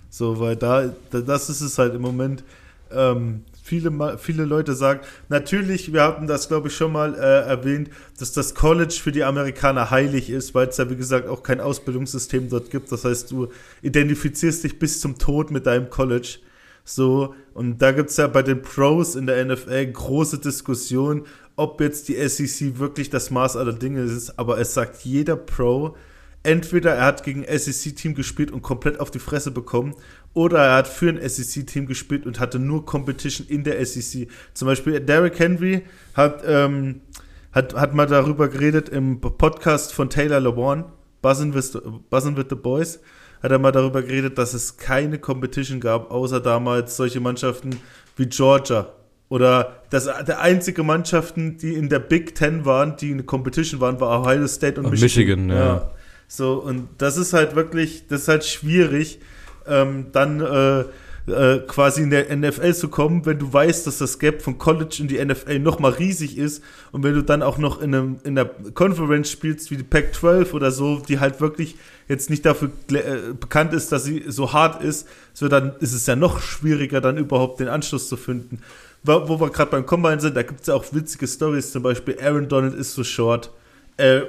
[0.09, 2.43] So, weil da, da das ist es halt im Moment.
[2.93, 3.41] Ähm,
[3.71, 4.99] viele, viele Leute sagen,
[5.29, 9.23] natürlich, wir hatten das, glaube ich, schon mal äh, erwähnt, dass das College für die
[9.23, 12.91] Amerikaner heilig ist, weil es ja, wie gesagt, auch kein Ausbildungssystem dort gibt.
[12.91, 13.47] Das heißt, du
[13.81, 16.39] identifizierst dich bis zum Tod mit deinem College.
[16.83, 21.25] So, und da gibt es ja bei den Pros in der NFL große Diskussion,
[21.55, 25.95] ob jetzt die SEC wirklich das Maß aller Dinge ist, aber es sagt jeder Pro,
[26.43, 29.95] entweder er hat gegen SEC-Team gespielt und komplett auf die Fresse bekommen,
[30.33, 34.27] oder er hat für ein SEC-Team gespielt und hatte nur Competition in der SEC.
[34.53, 35.83] Zum Beispiel Derrick Henry
[36.13, 37.01] hat, ähm,
[37.51, 40.85] hat, hat mal darüber geredet im Podcast von Taylor LeBron,
[41.21, 42.99] Buzzin' with, the, Buzzin' with the Boys,
[43.43, 47.77] hat er mal darüber geredet, dass es keine Competition gab, außer damals solche Mannschaften
[48.15, 48.93] wie Georgia.
[49.27, 53.99] Oder das, der einzige Mannschaften, die in der Big Ten waren, die eine Competition waren,
[53.99, 55.47] war Ohio State und, Und Michigan.
[55.47, 55.91] Michigan, ja.
[56.27, 59.19] So, und das ist halt wirklich, das ist halt schwierig,
[59.67, 60.83] ähm, dann äh,
[61.27, 64.97] äh, quasi in der NFL zu kommen, wenn du weißt, dass das Gap von College
[64.99, 68.35] in die NFL nochmal riesig ist und wenn du dann auch noch in, einem, in
[68.35, 71.75] der Conference spielst wie die Pac-12 oder so, die halt wirklich
[72.07, 76.07] jetzt nicht dafür äh, bekannt ist, dass sie so hart ist, so dann ist es
[76.07, 78.59] ja noch schwieriger, dann überhaupt den Anschluss zu finden.
[79.03, 81.83] Wo, wo wir gerade beim Combine sind, da gibt es ja auch witzige Stories, zum
[81.83, 83.51] Beispiel Aaron Donald ist so short,
[83.97, 84.21] äh,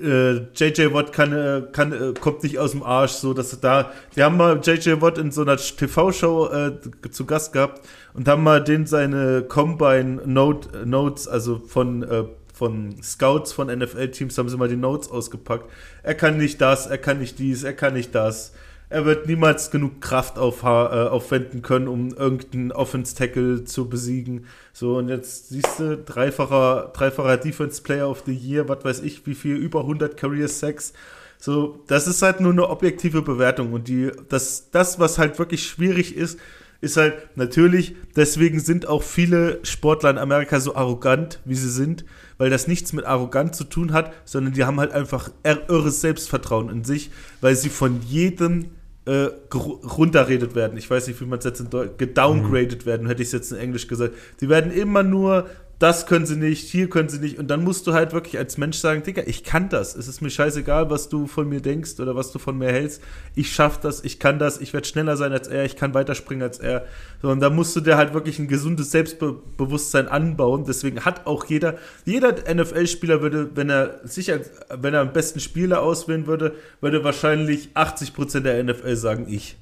[0.00, 4.22] JJ Watt kann, äh, kann, äh, kommt nicht aus dem Arsch, so dass da, die
[4.22, 8.62] haben mal JJ Watt in so einer TV-Show äh, zu Gast gehabt und haben mal
[8.62, 14.68] den seine Combine Note, Notes, also von, äh, von Scouts von NFL-Teams, haben sie mal
[14.68, 15.68] die Notes ausgepackt.
[16.04, 18.52] Er kann nicht das, er kann nicht dies, er kann nicht das.
[18.90, 24.46] Er wird niemals genug Kraft auf, äh, aufwenden können, um irgendeinen Offense-Tackle zu besiegen.
[24.72, 29.26] So, und jetzt siehst du, dreifacher, dreifacher Defense Player of the Year, was weiß ich,
[29.26, 30.94] wie viel, über 100 Career Sacks.
[31.38, 33.74] So, das ist halt nur eine objektive Bewertung.
[33.74, 36.38] Und die, das, das, was halt wirklich schwierig ist,
[36.80, 42.04] ist halt natürlich, deswegen sind auch viele Sportler in Amerika so arrogant, wie sie sind,
[42.38, 46.00] weil das nichts mit arrogant zu tun hat, sondern die haben halt einfach ir- irres
[46.00, 48.70] Selbstvertrauen in sich, weil sie von jedem
[49.08, 50.76] äh, runterredet werden.
[50.76, 53.52] Ich weiß nicht, wie man es jetzt in Deutsch, gedowngraded werden, hätte ich es jetzt
[53.52, 54.14] in Englisch gesagt.
[54.42, 55.46] Die werden immer nur,
[55.78, 57.38] das können sie nicht, hier können sie nicht.
[57.38, 59.94] Und dann musst du halt wirklich als Mensch sagen, Digga, ich kann das.
[59.94, 63.00] Es ist mir scheißegal, was du von mir denkst oder was du von mir hältst.
[63.36, 66.42] Ich schaff das, ich kann das, ich werde schneller sein als er, ich kann weiterspringen
[66.42, 66.84] als er.
[67.22, 70.64] So, und da musst du dir halt wirklich ein gesundes Selbstbewusstsein anbauen.
[70.66, 75.38] Deswegen hat auch jeder, jeder NFL-Spieler würde, wenn er sich als, wenn er am besten
[75.38, 79.56] Spieler auswählen würde, würde wahrscheinlich 80% der NFL sagen, ich.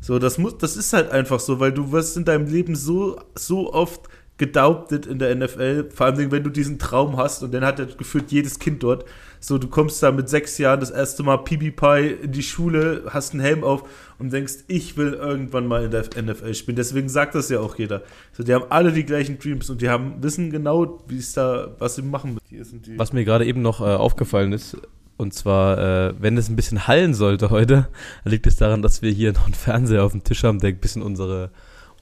[0.00, 3.20] So, das muss, das ist halt einfach so, weil du wirst in deinem Leben so,
[3.36, 4.08] so oft
[4.42, 7.84] gedoubtet in der NFL, vor allem wenn du diesen Traum hast und den hat ja
[7.84, 9.04] gefühlt jedes Kind dort.
[9.38, 13.04] So, du kommst da mit sechs Jahren das erste Mal PB Pie in die Schule,
[13.10, 13.84] hast einen Helm auf
[14.18, 16.76] und denkst, ich will irgendwann mal in der NFL spielen.
[16.76, 18.02] Deswegen sagt das ja auch jeder.
[18.32, 21.68] So, die haben alle die gleichen Dreams und die haben, wissen genau, wie es da,
[21.78, 22.82] was sie machen müssen.
[22.96, 24.76] Was mir gerade eben noch äh, aufgefallen ist,
[25.18, 27.88] und zwar, äh, wenn es ein bisschen hallen sollte heute,
[28.24, 30.70] dann liegt es daran, dass wir hier noch einen Fernseher auf dem Tisch haben, der
[30.70, 31.50] ein bisschen unsere,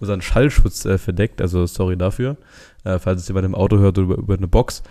[0.01, 1.41] unseren Schallschutz äh, verdeckt.
[1.41, 2.37] Also sorry dafür,
[2.85, 4.83] äh, falls es jemand im Auto hört oder über, über eine Box.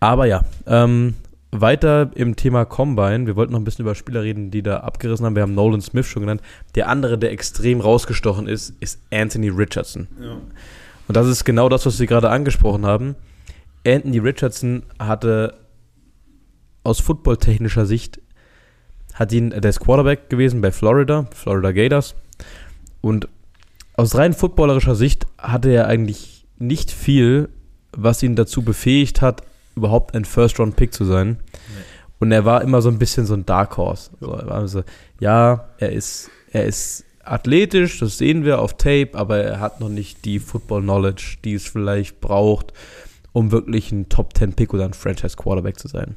[0.00, 1.14] Aber ja, ähm,
[1.50, 3.26] weiter im Thema Combine.
[3.26, 5.34] Wir wollten noch ein bisschen über Spieler reden, die da abgerissen haben.
[5.34, 6.42] Wir haben Nolan Smith schon genannt.
[6.74, 10.08] Der andere, der extrem rausgestochen ist, ist Anthony Richardson.
[10.20, 10.36] Ja.
[11.08, 13.14] Und das ist genau das, was wir gerade angesprochen haben.
[13.86, 15.54] Anthony Richardson hatte
[16.82, 18.20] aus footballtechnischer Sicht
[19.14, 22.14] hat ihn, der ist Quarterback gewesen bei Florida, Florida Gators.
[23.00, 23.28] Und
[23.96, 27.48] aus rein footballerischer Sicht hatte er eigentlich nicht viel,
[27.92, 29.42] was ihn dazu befähigt hat,
[29.74, 31.38] überhaupt ein First-Round-Pick zu sein.
[32.18, 34.10] Und er war immer so ein bisschen so ein Dark Horse.
[34.20, 34.82] So, er war so,
[35.20, 39.88] ja, er ist, er ist athletisch, das sehen wir auf Tape, aber er hat noch
[39.88, 42.72] nicht die Football-Knowledge, die es vielleicht braucht,
[43.32, 46.16] um wirklich ein Top-10-Pick oder ein Franchise-Quarterback zu sein.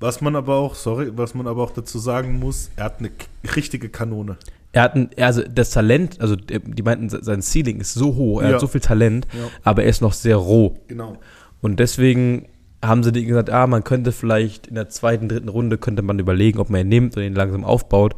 [0.00, 3.10] Was man aber auch, sorry, was man aber auch dazu sagen muss, er hat eine
[3.54, 4.36] richtige Kanone.
[4.74, 8.42] Er hat ein, also das Talent, also die die meinten, sein Ceiling ist so hoch,
[8.42, 8.54] er Ja.
[8.54, 9.48] hat so viel Talent, Ja.
[9.62, 10.80] aber er ist noch sehr roh.
[10.88, 11.16] Genau.
[11.62, 12.46] Und deswegen
[12.84, 16.18] haben sie denen gesagt, ah, man könnte vielleicht in der zweiten, dritten Runde könnte man
[16.18, 18.16] überlegen, ob man ihn nimmt und ihn langsam aufbaut.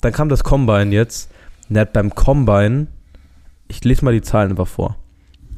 [0.00, 1.30] Dann kam das Combine jetzt.
[1.68, 2.86] Und er hat beim Combine,
[3.68, 4.96] ich lese mal die Zahlen einfach vor.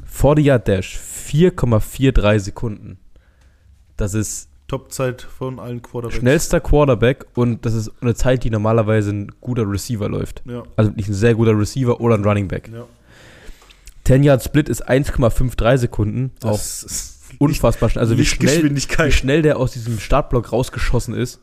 [0.05, 2.97] 40 Yard Dash, 4,43 Sekunden.
[3.95, 6.17] Das ist Topzeit von allen Quarterbacks.
[6.19, 10.41] schnellster Quarterback und das ist eine Zeit, die normalerweise ein guter Receiver läuft.
[10.45, 10.63] Ja.
[10.77, 12.69] Also nicht ein sehr guter Receiver oder ein Running Back.
[12.73, 12.85] ja.
[14.05, 16.31] 10 Yard Split ist 1,53 Sekunden.
[16.41, 18.01] Auch Das ist unfassbar schnell.
[18.01, 21.39] Also wie schnell, wie schnell der aus diesem Startblock rausgeschossen ist.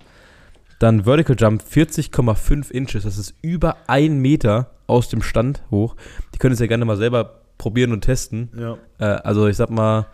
[0.80, 3.04] Dann Vertical Jump 40,5 Inches.
[3.04, 5.94] Das ist über ein Meter aus dem Stand hoch.
[6.34, 8.50] Die können es ja gerne mal selber probieren und testen.
[8.58, 8.78] Ja.
[8.98, 10.06] Äh, also ich sag mal,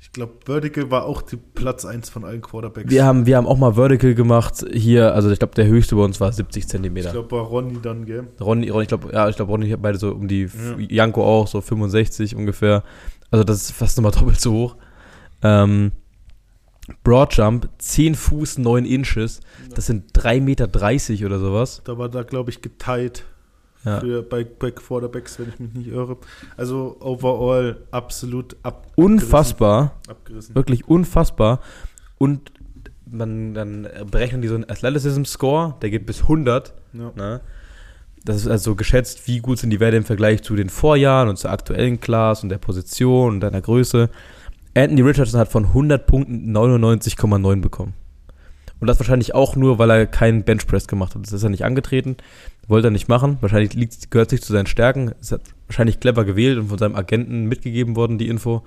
[0.00, 2.88] Ich glaube, Vertical war auch die Platz 1 von allen Quarterbacks.
[2.88, 5.12] wir haben, wir haben auch mal Vertical gemacht hier.
[5.12, 7.10] Also ich glaube, der höchste bei uns war 70 ich Zentimeter.
[7.10, 8.28] glaube, war Ronny dann, gell?
[8.40, 10.76] Ronny, Ronny, ich glaube, ja, ich glaube, Ronny hat beide so um die, Ja.
[11.04, 12.84] Janko auch, so 65 ungefähr.
[13.30, 14.76] Also das ist fast nochmal doppelt so hoch.
[15.42, 15.92] Ähm,
[17.02, 19.40] Broad Jump, 10 Fuß, 9 Inches.
[19.74, 21.82] Das sind 3,30 Meter oder sowas.
[21.84, 23.24] Da war da, glaube ich, geteilt
[23.84, 24.00] Ja.
[24.00, 26.16] für, bei, bei Quarterbacks, wenn ich mich nicht irre.
[26.56, 30.54] Also overall absolut ab, Unfassbar, abgerissen.
[30.54, 31.60] wirklich unfassbar.
[32.18, 32.52] Und
[33.10, 36.74] man dann berechnen die so einen Athleticism-Score, der geht bis 100.
[36.92, 37.12] Ja.
[37.16, 37.40] Ne?
[38.24, 41.36] Das ist also geschätzt, wie gut sind die Werte im Vergleich zu den Vorjahren und
[41.38, 44.10] zur aktuellen Class und der Position und deiner Größe.
[44.74, 47.94] Anthony Richardson hat von 100 Punkten 99,9 bekommen.
[48.80, 51.22] Und das wahrscheinlich auch nur, weil er keinen Benchpress gemacht hat.
[51.22, 52.16] Das ist er nicht angetreten,
[52.68, 53.38] wollte er nicht machen.
[53.40, 55.12] Wahrscheinlich liegt, gehört sich zu seinen Stärken.
[55.20, 58.62] Ist hat wahrscheinlich clever gewählt und von seinem Agenten mitgegeben worden, die Info.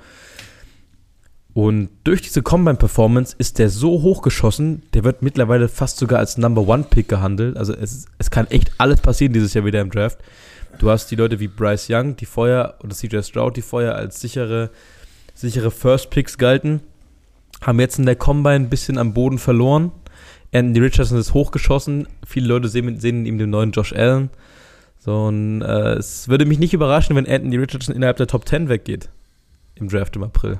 [1.54, 6.66] Und durch diese Combine-Performance ist der so hochgeschossen, der wird mittlerweile fast sogar als Number
[6.68, 7.58] One-Pick gehandelt.
[7.58, 10.20] Also es, es kann echt alles passieren dieses Jahr wieder im Draft.
[10.80, 14.22] Du hast die Leute wie Bryce Young, die vorher, oder CJ Stroud, die vorher als
[14.22, 14.70] sichere,
[15.36, 16.82] sichere First-Picks galten,
[17.62, 19.92] haben jetzt in der Combine ein bisschen am Boden verloren.
[20.54, 22.08] Anthony Richardson ist hochgeschossen.
[22.26, 24.30] Viele Leute sehen, sehen ihm den neuen Josh Allen.
[25.00, 28.70] So, und äh, es würde mich nicht überraschen, wenn Anthony Richardson innerhalb der Top 10
[28.70, 29.10] weggeht.
[29.76, 30.60] Im Draft im April.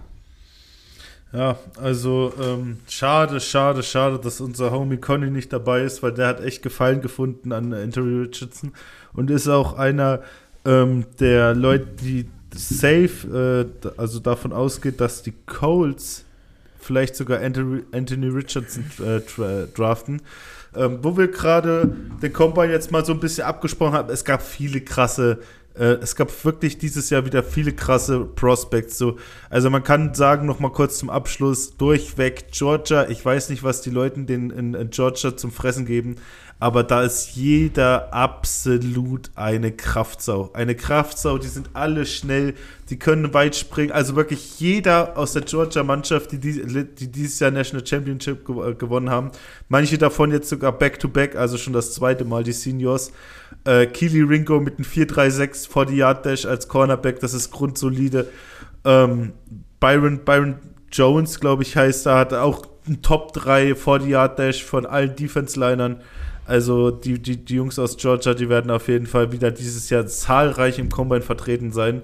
[1.34, 6.28] Ja, also ähm, schade, schade, schade, dass unser Homie Conny nicht dabei ist, weil der
[6.28, 8.74] hat echt Gefallen gefunden an Anthony Richardson
[9.14, 10.22] und ist auch einer
[10.66, 16.26] ähm, der Leute, die safe, äh, also davon ausgeht, dass die Colts
[16.82, 20.22] vielleicht sogar Anthony, Richardson äh, draften.
[20.74, 24.42] Ähm, wo wir gerade den Combine jetzt mal so ein bisschen abgesprochen haben, es gab
[24.42, 25.40] viele krasse
[25.76, 28.98] äh, es gab wirklich dieses Jahr wieder viele krasse Prospects.
[28.98, 29.18] So.
[29.50, 33.08] Also man kann sagen, noch mal kurz zum Abschluss, durchweg Georgia.
[33.10, 36.18] Ich weiß nicht, was die Leute den in, in Georgia zum Fressen geben,
[36.62, 40.52] aber da ist jeder absolut eine Kraftsau.
[40.54, 42.54] Eine Kraftsau, die sind alle schnell,
[42.92, 43.92] die können weit springen.
[43.92, 49.10] Also wirklich jeder aus der Georgia-Mannschaft, die, die, die dieses Jahr National Championship äh, gewonnen
[49.10, 49.32] haben,
[49.70, 53.12] manche davon jetzt sogar Back-to-Back, also schon das zweite Mal, die Seniors.
[53.64, 58.28] Äh, Keely Ringo mit einem 4-3-6 vor die Yard Dash als Cornerback, das ist grundsolide.
[58.86, 59.34] Ähm,
[59.80, 60.60] Byron, Byron
[60.92, 64.86] Jones, glaube ich, heißt er, hat auch ein Top 3 vor die Yard Dash von
[64.86, 66.02] allen Defense-Linern.
[66.46, 70.06] Also die, die, die Jungs aus Georgia, die werden auf jeden Fall wieder dieses Jahr
[70.08, 72.02] zahlreich im Combine vertreten sein.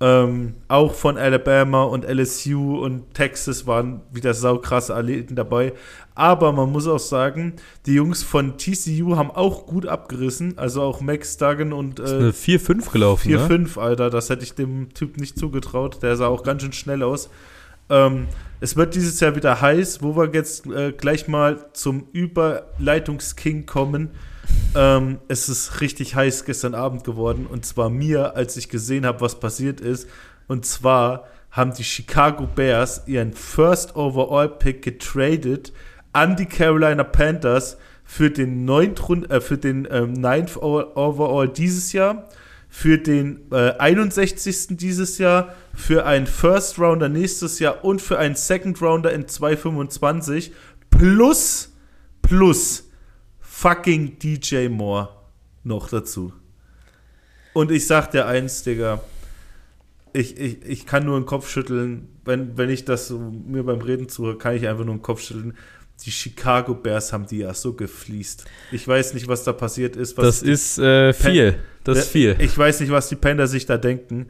[0.00, 5.72] Ähm, auch von Alabama und LSU und Texas waren wieder saukrasse Athleten dabei.
[6.14, 7.54] Aber man muss auch sagen,
[7.86, 10.56] die Jungs von TCU haben auch gut abgerissen.
[10.56, 13.38] Also auch Max Duggan und Ist äh, eine 4-5 gelaufen, ne?
[13.38, 14.10] 4-5, Alter.
[14.10, 16.02] Das hätte ich dem Typ nicht zugetraut.
[16.02, 17.28] Der sah auch ganz schön schnell aus.
[17.90, 18.28] Ähm,
[18.60, 24.10] es wird dieses Jahr wieder heiß, wo wir jetzt äh, gleich mal zum Überleitungsking kommen.
[24.74, 27.46] Ähm, es ist richtig heiß gestern Abend geworden.
[27.46, 30.08] Und zwar mir, als ich gesehen habe, was passiert ist.
[30.48, 35.72] Und zwar haben die Chicago Bears ihren First Overall Pick getradet
[36.12, 41.92] an die Carolina Panthers für den, neunt Rund, äh, für den ähm, Ninth Overall dieses
[41.92, 42.28] Jahr
[42.68, 44.76] für den äh, 61.
[44.76, 50.52] dieses Jahr, für einen First Rounder nächstes Jahr und für einen Second Rounder in 2025
[50.90, 51.72] plus,
[52.20, 52.88] plus
[53.40, 55.08] fucking DJ Moore
[55.64, 56.32] noch dazu.
[57.54, 59.00] Und ich sag dir eins, Digga,
[60.12, 63.80] ich, ich, ich kann nur den Kopf schütteln, wenn, wenn ich das so mir beim
[63.80, 65.56] Reden zuhöre, kann ich einfach nur den Kopf schütteln.
[66.04, 68.44] Die Chicago Bears haben die ja so gefliest.
[68.70, 70.16] Ich weiß nicht, was da passiert ist.
[70.16, 71.58] Was Das ist äh, viel.
[71.82, 72.36] Das ist viel.
[72.38, 74.28] Ich weiß nicht, was die Panda sich da denken.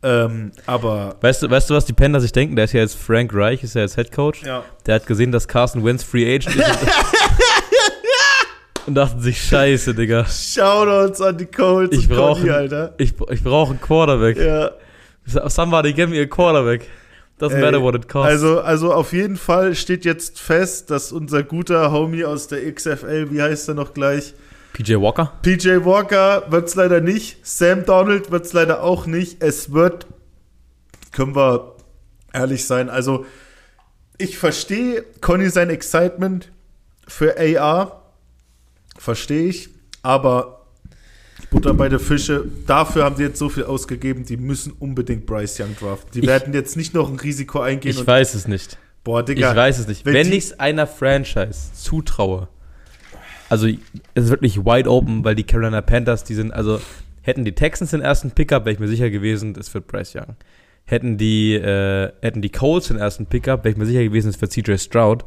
[0.00, 2.54] Ähm, aber Weißt du, weißt du, was die Panda sich denken?
[2.54, 4.44] Der ist ja jetzt Frank Reich, ist ja jetzt Head Coach.
[4.44, 4.64] ja.
[4.86, 6.64] Der hat gesehen, dass Carson Wentz Free Agent ist.
[8.86, 10.24] und dachten sich, scheiße, Digga.
[10.24, 12.94] Shoutouts an die Colts Ich und brauche Conny, Alter.
[12.98, 14.36] ich, ich brauche einen Quarterback.
[14.36, 14.70] Ja.
[15.48, 16.88] Somebody give me a quarterback.
[17.38, 18.30] Doesn't Ey, matter what it costs.
[18.30, 23.30] Also, also auf jeden Fall steht jetzt fest, dass unser guter Homie aus der XFL,
[23.30, 24.34] wie heißt er noch gleich?
[24.72, 25.32] PJ Walker?
[25.42, 27.46] PJ Walker wird's leider nicht.
[27.46, 29.42] Sam Donald wird's leider auch nicht.
[29.42, 30.06] Es wird,
[31.12, 31.76] können wir
[32.32, 33.24] ehrlich sein, also
[34.18, 36.50] ich verstehe Conny sein Excitement
[37.06, 38.02] für AR.
[38.98, 39.70] Verstehe ich.
[40.02, 40.57] Aber
[41.50, 45.60] Butter bei der Fische, dafür haben die jetzt so viel ausgegeben, die müssen unbedingt Bryce
[45.60, 46.10] Young draften.
[46.12, 48.76] Die Ich- werden jetzt nicht noch ein Risiko eingehen Ich weiß es nicht.
[49.04, 49.50] boah, Digga.
[49.50, 50.04] Ich weiß es nicht.
[50.04, 52.48] wenn Wenn ich es einer Franchise zutraue,
[53.48, 56.80] also es ist wirklich wide open, weil die Carolina Panthers, die sind, also
[57.22, 60.36] hätten die Texans den ersten Pickup, wäre ich mir sicher gewesen, es wird Bryce Young.
[60.84, 64.40] Hätten die, äh, hätten die Colts den ersten Pickup, wäre ich mir sicher gewesen, es
[64.40, 65.24] wird CJ Stroud.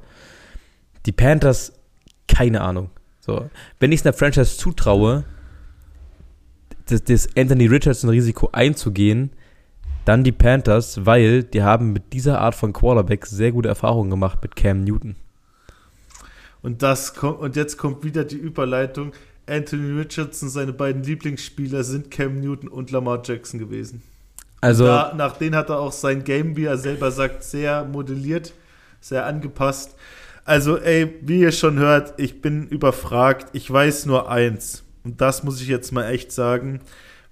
[1.07, 1.73] Die Panthers,
[2.27, 2.89] keine Ahnung.
[3.19, 5.23] So, wenn ich es einer Franchise zutraue,
[6.91, 9.31] das, das Anthony Richardson-Risiko einzugehen,
[10.05, 14.39] dann die Panthers, weil die haben mit dieser Art von Quarterback sehr gute Erfahrungen gemacht
[14.41, 15.15] mit Cam Newton.
[16.61, 19.13] Und das kommt, und jetzt kommt wieder die Überleitung.
[19.47, 24.03] Anthony Richardson, seine beiden Lieblingsspieler sind Cam Newton und Lamar Jackson gewesen.
[24.61, 28.53] Also, da, nach denen hat er auch sein Game, wie er selber sagt, sehr modelliert,
[28.99, 29.95] sehr angepasst.
[30.45, 33.47] Also, ey, wie ihr schon hört, ich bin überfragt.
[33.53, 34.83] Ich weiß nur eins.
[35.03, 36.79] Und das muss ich jetzt mal echt sagen.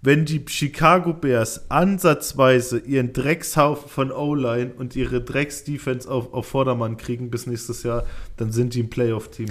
[0.01, 6.95] Wenn die Chicago Bears ansatzweise ihren Dreckshaufen von O-Line und ihre Drecks-Defense auf, auf Vordermann
[6.95, 8.05] kriegen bis nächstes Jahr,
[8.38, 9.47] dann sind die ein Playoff-Team.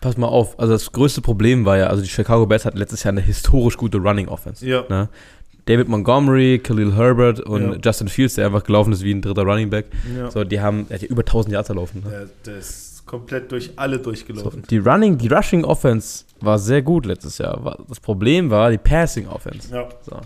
[0.00, 0.58] pass mal auf.
[0.60, 3.76] Also, das größte Problem war ja, also die Chicago Bears hatten letztes Jahr eine historisch
[3.76, 4.64] gute Running Offense.
[4.64, 4.84] Ja.
[4.88, 5.08] Ne?
[5.66, 7.78] David Montgomery, Khalil Herbert und Ja.
[7.84, 9.86] Justin Fields, der einfach gelaufen ist wie ein dritter Running Back.
[10.16, 10.30] Ja.
[10.30, 12.02] So, die haben, er hat ja über 1000 Yards erlaufen.
[12.04, 12.10] Ne?
[12.10, 14.62] Der, der ist komplett durch alle So, durchgelaufen.
[14.70, 17.76] die Running, die Rushing Offense war sehr gut letztes Jahr.
[17.86, 19.70] Das Problem war die Passing Offense.
[19.70, 19.86] Ja.
[20.00, 20.18] So.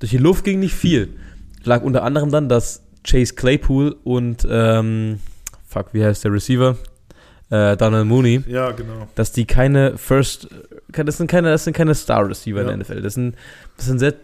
[0.00, 1.14] Durch die Luft ging nicht viel.
[1.62, 5.20] Lag unter anderem dann, dass Chase Claypool und ähm,
[5.68, 6.76] fuck, wie heißt der Receiver?
[7.48, 9.06] Äh, Donald Mooney, ja, genau.
[9.14, 10.48] dass die keine First,
[10.88, 12.72] das sind keine, das sind keine Star Receiver in Ja.
[12.76, 13.02] der NFL.
[13.02, 13.36] Das sind,
[13.76, 14.14] das sind sehr,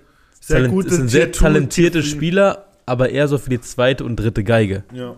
[0.41, 2.03] Sehr talent, gute das sind sehr talentierte.
[2.03, 4.83] Spieler, aber eher so für die zweite und dritte Geige.
[4.93, 5.15] Ja.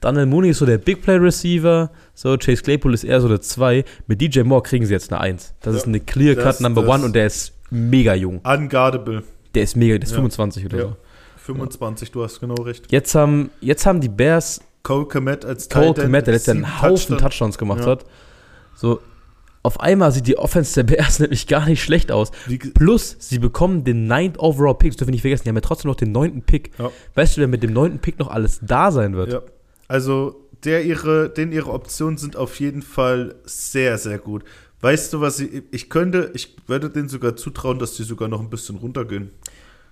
[0.00, 3.40] Donald Mooney ist so der Big Play Receiver, so Chase Claypool ist eher so der
[3.40, 3.84] 2.
[4.06, 5.54] Mit DJ Moore kriegen sie jetzt eine 1.
[5.60, 8.40] Das Ja, ist eine Clear Cut das- Number das- One und der ist mega jung.
[8.44, 9.22] Unguardable.
[9.54, 10.16] Der ist mega, der ist Ja.
[10.16, 10.84] 25 oder Ja.
[10.84, 10.96] so.
[11.38, 12.90] 25, du hast genau recht.
[12.90, 16.80] Jetzt haben, jetzt haben die Bears Cole Komet als Cole Komet, der letztes Jahr einen
[16.82, 17.18] Haufen Touchdown.
[17.18, 18.04] Touchdowns gemacht hat.
[18.74, 19.00] So,
[19.62, 22.30] auf einmal sieht die Offense der Bears nämlich gar nicht schlecht aus.
[22.74, 24.92] Plus, sie bekommen den 9th Overall Pick.
[24.92, 25.42] Das dürfen wir nicht vergessen.
[25.44, 26.42] Die haben ja trotzdem noch den 9.
[26.42, 26.70] Pick.
[26.78, 26.90] Ja.
[27.14, 27.98] Weißt du, wer mit dem 9.
[27.98, 29.32] Pick noch alles da sein wird?
[29.32, 29.40] Ja.
[29.90, 34.44] Also, der ihre, den ihre Optionen sind auf jeden Fall sehr, sehr gut.
[34.82, 38.38] Weißt du, was ich, ich könnte, ich würde denen sogar zutrauen, dass die sogar noch
[38.38, 39.32] ein bisschen runtergehen.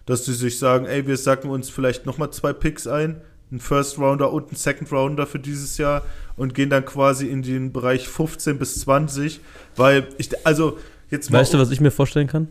[0.06, 3.98] Dass die sich sagen, ey, wir sacken uns vielleicht nochmal zwei Picks ein, einen First
[3.98, 6.04] Rounder und einen Second Rounder für dieses Jahr
[6.36, 9.40] und gehen dann quasi in den Bereich 15 bis 20,
[9.74, 10.78] weil ich, also,
[11.10, 11.32] jetzt.
[11.32, 12.46] Weißt du, was ich mir vorstellen kann?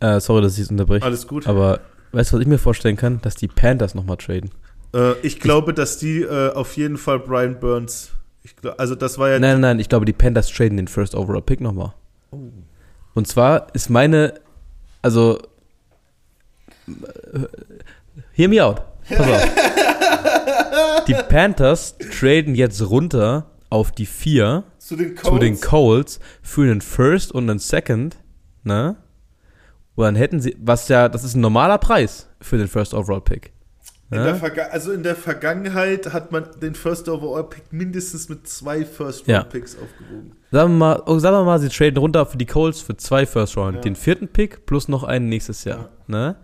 [0.00, 1.04] Äh, sorry, dass ich es unterbreche.
[1.04, 1.46] Alles gut.
[1.46, 1.78] Aber
[2.10, 3.20] weißt du, was ich mir vorstellen kann?
[3.22, 4.50] Dass die Panthers nochmal traden.
[4.94, 8.12] Äh, ich glaube, dass die äh, auf jeden Fall Brian Burns,
[8.60, 11.14] glaub, also das war ja Nein, nein, nein, ich glaube, die Panthers traden den First
[11.14, 11.94] Overall Pick nochmal.
[13.14, 14.34] Und zwar ist meine,
[15.02, 15.38] also,
[18.32, 18.82] hear me out.
[19.08, 21.04] Pass auf.
[21.06, 26.80] die Panthers traden jetzt runter auf die 4 zu den zu den Colts für einen
[26.80, 28.16] First und einen Second,
[28.64, 28.96] ne?
[29.94, 33.20] Und dann hätten sie, was ja, das ist ein normaler Preis für den First Overall
[33.20, 33.52] Pick.
[34.12, 34.32] In Ja?
[34.32, 39.26] der also in der Vergangenheit hat man den First Overall Pick mindestens mit zwei First
[39.26, 39.38] Ja.
[39.38, 40.32] Round Picks aufgewogen.
[40.50, 43.24] Sagen wir mal, oh, sagen wir mal, sie traden runter für die Colts für zwei
[43.24, 43.80] First Round, Ja.
[43.80, 45.78] den vierten Pick plus noch einen nächstes Jahr.
[45.78, 45.88] Ja.
[46.08, 46.36] Ne?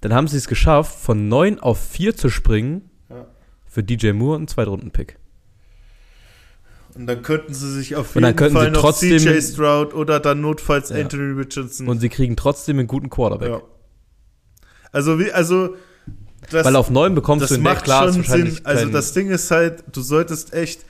[0.00, 3.26] Dann haben sie es geschafft, von 9 auf 4 zu springen Ja.
[3.64, 5.16] für DJ Moore und einen Zweitrunden-Pick.
[6.96, 10.40] Und dann könnten sie sich auf jeden Fall sie noch trotzdem- CJ Stroud oder dann
[10.40, 10.96] notfalls Ja.
[10.96, 11.88] Anthony Richardson.
[11.88, 13.50] Und sie kriegen trotzdem einen guten Quarterback.
[13.50, 13.60] ja.
[14.92, 15.74] Also wie, also
[16.50, 18.66] das, Weil auf 9 bekommst du in der Class wahrscheinlich Sinn.
[18.66, 20.84] Also das Ding ist halt, du solltest echt.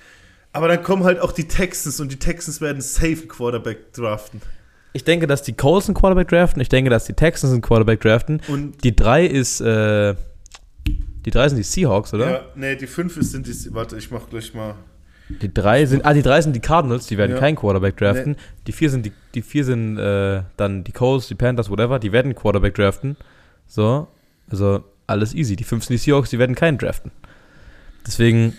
[0.52, 4.40] Aber dann kommen halt auch die Texans und die Texans werden safe Quarterback draften.
[4.92, 6.62] Ich denke, dass die Colts einen Quarterback draften.
[6.62, 8.40] Ich denke, dass die Texans einen Quarterback draften.
[8.46, 10.14] Und Die 3 ist, äh,
[10.86, 12.30] die 3 sind die Seahawks, oder?
[12.30, 13.74] ja, nee, die fünf ist- sind die.
[13.74, 14.76] Warte, ich mach gleich mal.
[15.28, 17.38] Die 3 sind, ah, die 3 sind die Cardinals, die werden Ja.
[17.38, 18.36] keinen Quarterback draften.
[18.66, 22.12] Die 4 sind, die, die vier sind äh, dann die Colts, die Panthers, whatever, die
[22.12, 23.16] werden einen Quarterback draften.
[23.66, 24.06] So,
[24.50, 25.56] also alles easy.
[25.56, 27.10] Die 5 sind die Seahawks, die werden keinen draften.
[28.06, 28.54] Deswegen,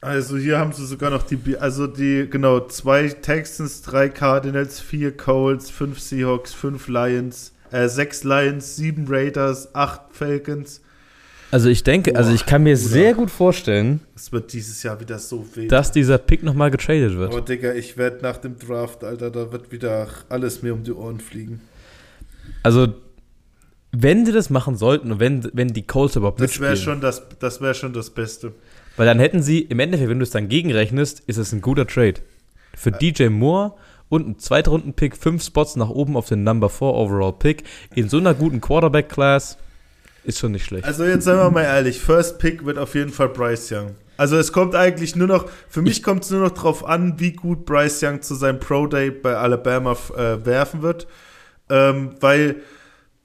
[0.00, 5.16] Also hier haben sie sogar noch die, also die, genau, zwei Texans, drei Cardinals, vier
[5.16, 10.82] Colts, fünf Seahawks, fünf Lions, äh, sechs Lions, sieben Raiders, acht Falcons.
[11.50, 12.88] also ich denke, also Boah, ich kann mir Bruder.
[12.88, 15.72] sehr gut vorstellen, Es wird dieses Jahr wieder so wild.
[15.72, 17.32] dass dieser Pick nochmal getradet wird.
[17.32, 20.92] Aber Digga, ich werde nach dem Draft, Alter, da wird wieder alles mir um die
[20.92, 21.62] Ohren fliegen.
[22.62, 22.92] Also,
[23.96, 27.22] wenn sie das machen sollten und wenn, wenn die Colts überhaupt Das mitspielen, schon das,
[27.38, 28.52] das wäre schon das Beste.
[28.96, 31.86] weil dann hätten sie, im Endeffekt, wenn du es dann gegenrechnest, ist es ein guter
[31.86, 32.14] Trade.
[32.76, 33.74] Für DJ Moore
[34.08, 38.34] und ein Zweitrunden-Pick, fünf Spots nach oben auf den Number 4 Overall-Pick in so einer
[38.34, 39.58] guten Quarterback-Class
[40.24, 40.84] ist schon nicht schlecht.
[40.84, 43.90] Also jetzt seien wir mal ehrlich, First Pick wird auf jeden Fall Bryce Young.
[44.16, 47.32] Also es kommt eigentlich nur noch, für mich kommt es nur noch drauf an, wie
[47.32, 51.06] gut Bryce Young zu seinem Pro Day bei Alabama äh, werfen wird.
[51.68, 52.56] Ähm, weil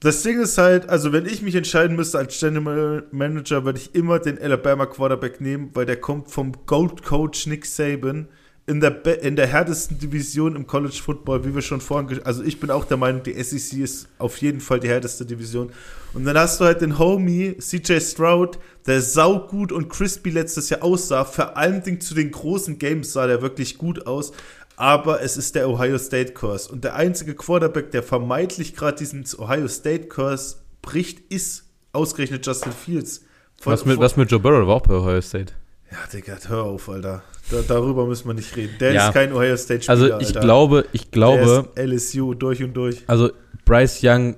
[0.02, 3.94] das Ding ist halt, also wenn ich mich entscheiden müsste als General Manager, würde ich
[3.96, 8.30] immer den Alabama Quarterback nehmen, weil der kommt vom Gold Coach Nick Saban
[8.70, 12.60] in der, in der härtesten Division im College Football, wie wir schon vorhin, also ich
[12.60, 15.72] bin auch der Meinung, die SEC ist auf jeden Fall die härteste Division.
[16.14, 20.84] Und dann hast du halt den Homie CJ Stroud, der saugut und crispy letztes Jahr
[20.84, 21.26] aussah.
[21.26, 24.32] Vor allen Dingen zu den großen Games sah der wirklich gut aus.
[24.80, 26.72] Aber es ist der Ohio State Curse.
[26.72, 32.72] Und der einzige Quarterback, der vermeintlich gerade diesen Ohio State Curse bricht, ist ausgerechnet Justin
[32.72, 33.26] Fields.
[33.62, 35.52] Von- was, mit, von- was mit Joe Burrow war auch bei Ohio State.
[35.92, 37.24] Ja, Digga, hör auf, Alter.
[37.52, 38.76] Da, darüber müssen wir nicht reden.
[38.80, 39.08] Der Ja.
[39.10, 40.40] ist kein Ohio State Spieler, Also ich Alter.
[40.40, 43.04] glaube, ich glaube, Der ist LSU durch und durch.
[43.08, 43.32] also
[43.66, 44.36] Bryce Young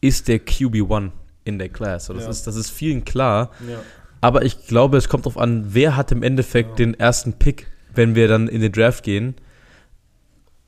[0.00, 1.10] ist der QB1
[1.44, 2.06] in der Class.
[2.06, 2.28] Das, Ja.
[2.30, 3.50] ist, das ist vielen klar.
[3.68, 3.78] Ja.
[4.20, 8.14] Aber ich glaube, es kommt darauf an, wer hat im Endeffekt den ersten Pick, wenn
[8.14, 9.34] wir dann in den Draft gehen.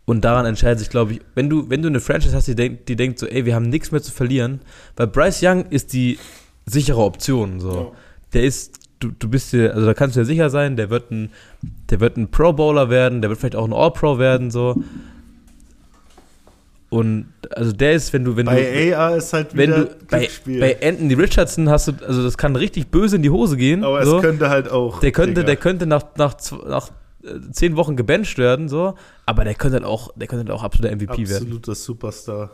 [0.04, 2.86] Und daran entscheidet sich, glaube ich, wenn du, wenn du eine Franchise hast, die, denk,
[2.86, 4.60] die denkt so, ey, wir haben nichts mehr zu verlieren,
[4.96, 6.18] weil Bryce Young ist die
[6.64, 7.60] sichere Option.
[7.60, 7.72] So.
[7.72, 7.92] Ja.
[8.32, 11.10] Der ist, du, du bist dir, also da kannst du dir sicher sein, der wird
[11.10, 11.30] ein,
[11.90, 14.82] der wird ein Pro Bowler werden, der wird vielleicht auch ein All-Pro werden, so.
[16.90, 18.52] Und also der ist, wenn du, wenn du.
[18.52, 22.38] Bei AA ist halt wenn wieder du bei, bei Anthony Richardson hast du, also das
[22.38, 23.84] kann richtig böse in die Hose gehen.
[23.84, 24.16] Aber so.
[24.16, 25.00] es könnte halt auch.
[25.00, 25.46] der könnte, Digga.
[25.46, 26.34] der könnte nach, nach,
[26.66, 26.88] nach
[27.52, 28.94] zehn Wochen gebencht werden, so,
[29.26, 31.42] aber der könnte halt auch, der könnte halt auch absoluter MVP werden.
[31.42, 32.50] Absoluter Superstar.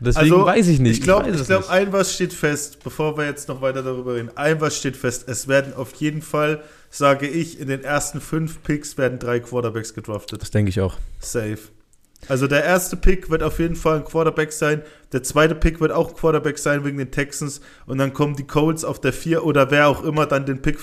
[0.00, 0.98] Deswegen Also, weiß ich nicht.
[0.98, 4.30] Ich glaube, ich glaub, ein was steht fest, bevor wir jetzt noch weiter darüber reden.
[4.34, 5.28] Ein was steht fest.
[5.28, 9.94] Es werden auf jeden Fall, sage ich, in den ersten fünf Picks werden drei Quarterbacks
[9.94, 10.42] gedraftet.
[10.42, 10.96] das denke ich auch.
[11.20, 11.58] Safe.
[12.28, 14.82] Also der erste Pick wird auf jeden Fall ein Quarterback sein.
[15.12, 17.60] Der zweite Pick wird auch ein Quarterback sein wegen den Texans.
[17.86, 20.78] Und dann kommen die Colts auf der vier oder wer auch immer dann den Pick.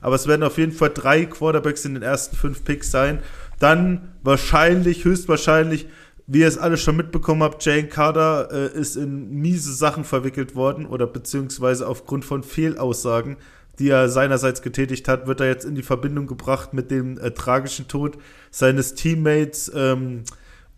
[0.00, 3.20] Aber es werden auf jeden Fall drei Quarterbacks in den ersten fünf Picks sein.
[3.58, 5.86] Dann wahrscheinlich, höchstwahrscheinlich,
[6.26, 10.54] wie ihr es alle schon mitbekommen habt, Jane Carter äh, ist in miese Sachen verwickelt
[10.54, 13.38] worden oder beziehungsweise aufgrund von Fehlaussagen,
[13.78, 17.30] die er seinerseits getätigt hat, wird er jetzt in die Verbindung gebracht mit dem äh,
[17.30, 18.18] tragischen Tod
[18.50, 20.24] seines Teammates ähm,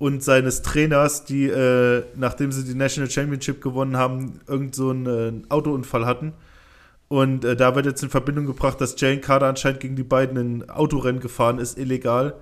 [0.00, 5.44] und seines Trainers, die, äh, nachdem sie die National Championship gewonnen haben, irgend so einen
[5.44, 6.32] äh, Autounfall hatten.
[7.08, 10.38] Und äh, da wird jetzt in Verbindung gebracht, dass Jane Carter anscheinend gegen die beiden
[10.38, 12.34] ein Autorennen gefahren ist, illegal.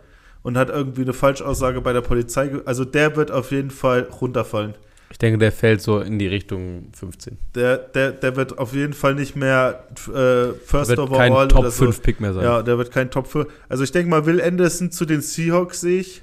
[0.44, 2.52] Und hat irgendwie eine Falschaussage bei der Polizei.
[2.64, 4.74] Also der wird auf jeden Fall runterfallen.
[5.10, 7.38] Ich denke, der fällt so in die Richtung 15.
[7.56, 11.48] Der, der, der wird auf jeden Fall nicht mehr äh, First Wird Overall kein oder
[11.48, 11.86] Top so.
[11.86, 12.44] 5 Pick mehr sein.
[12.44, 13.48] Ja, der wird kein Top 5.
[13.68, 16.22] Also ich denke mal, Will Anderson zu den Seahawks sehe ich.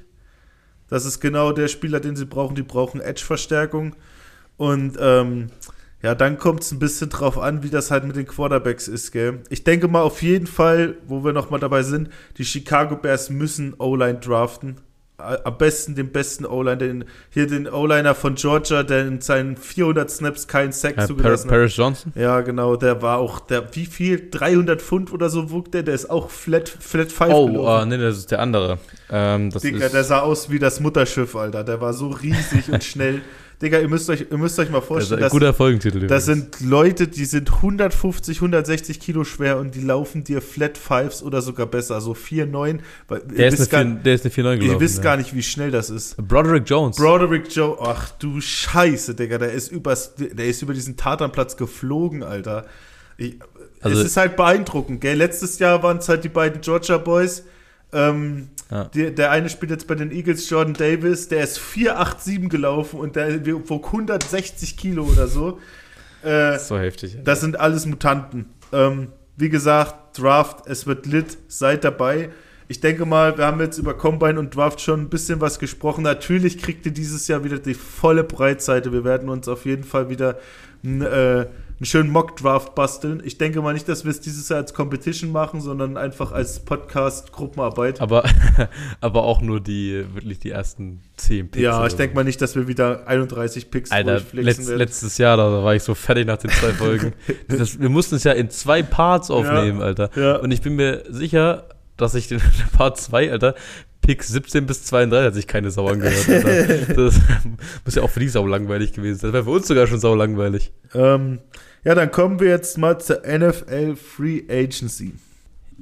[0.88, 2.56] Das ist genau der Spieler, den sie brauchen.
[2.56, 3.96] Die brauchen Edge-Verstärkung.
[4.58, 5.48] Und ähm,
[6.02, 9.12] ja, dann kommt es ein bisschen drauf an, wie das halt mit den Quarterbacks ist,
[9.12, 9.42] gell?
[9.50, 13.74] Ich denke mal auf jeden Fall, wo wir nochmal dabei sind, die Chicago Bears müssen
[13.80, 14.78] O-Line draften.
[15.18, 19.56] A- Am besten den besten O-Line, den, hier den O-Liner von Georgia, der in seinen
[19.56, 21.56] 400 Snaps keinen Sack Ja, zugelassen hat.
[21.58, 22.12] Paris Johnson?
[22.16, 24.30] Ja, genau, der war auch, der, wie viel?
[24.30, 27.98] 300 Pfund oder so wog der, der ist auch flat, flat 5 Oh, äh, nee,
[27.98, 28.78] das ist der andere.
[29.10, 31.64] Ähm, Digga, der sah aus wie das Mutterschiff, Alter.
[31.64, 33.22] Der war so riesig und schnell.
[33.62, 36.08] Digga, ihr müsst euch, ihr müsst euch mal Das ist vorstellen, ein das, guter Folgentitel.
[36.08, 36.58] das übrigens.
[36.60, 41.42] sind Leute, die sind 150, 160 Kilo schwer und die laufen dir Flat Fives oder
[41.42, 42.80] sogar besser, so 4,9.
[43.08, 44.64] weil ihr der, ist gar, der ist eine 4-9 gelaufen.
[44.64, 45.04] ihr wisst ja.
[45.04, 46.18] gar nicht, wie schnell das ist.
[46.18, 46.98] Broderick Jones.
[46.98, 52.24] Broderick Joe, ach du Scheiße, Digga, der ist, übers, der ist über diesen Tatanplatz geflogen,
[52.24, 52.66] Alter.
[53.18, 53.40] Ich,
[53.82, 55.18] Also- es ist halt beeindruckend, gell?
[55.18, 57.44] Letztes Jahr waren es halt die beiden Georgia Boys.
[57.96, 58.86] Ähm, Ja.
[58.86, 63.16] die, der eine spielt jetzt bei den Eagles, Jordan Davis, der ist 4,87 gelaufen und
[63.16, 65.60] der wog 160 Kilo oder so.
[66.24, 67.18] Äh, so heftig.
[67.24, 68.46] das sind alles Mutanten.
[68.74, 72.30] Ähm, wie gesagt, Draft, es wird lit, seid dabei.
[72.68, 76.04] Ich denke mal, wir haben jetzt über Combine und Draft schon ein bisschen was gesprochen.
[76.04, 78.92] Natürlich kriegt ihr dieses Jahr wieder die volle Breitseite.
[78.92, 80.40] Wir werden uns auf jeden Fall wieder
[80.84, 81.46] äh,
[81.78, 83.22] einen schönen Mock-Draft basteln.
[83.26, 86.62] Ich denke mal nicht, dass wir es dieses Jahr als Competition machen, sondern einfach als
[86.62, 88.00] Podcast-Gruppenarbeit.
[88.00, 88.24] aber,
[89.02, 91.64] aber auch nur die, wirklich die ersten 10 Picks.
[91.64, 95.64] Ja, ich denke mal nicht, dass wir wieder 31 Picks Alter, letzt, letztes Jahr, da
[95.64, 97.14] war ich so fertig nach den zwei Folgen.
[97.50, 100.10] Das, wir mussten es ja in zwei Parts aufnehmen, Alter.
[100.16, 100.38] Ja.
[100.38, 101.66] Und ich bin mir sicher,
[101.98, 102.42] dass ich den
[102.76, 103.56] Part 2, Alter,
[104.06, 106.96] Pick 17 bis 32 hat sich keine Sau angehört, Alter.
[106.96, 107.20] Das
[107.84, 109.30] muss ja auch für die Sau langweilig gewesen sein.
[109.30, 110.72] Das wäre für uns sogar schon sau langweilig.
[110.94, 111.40] Ähm,
[111.84, 115.14] ja, dann kommen wir jetzt mal zur NFL Free Agency.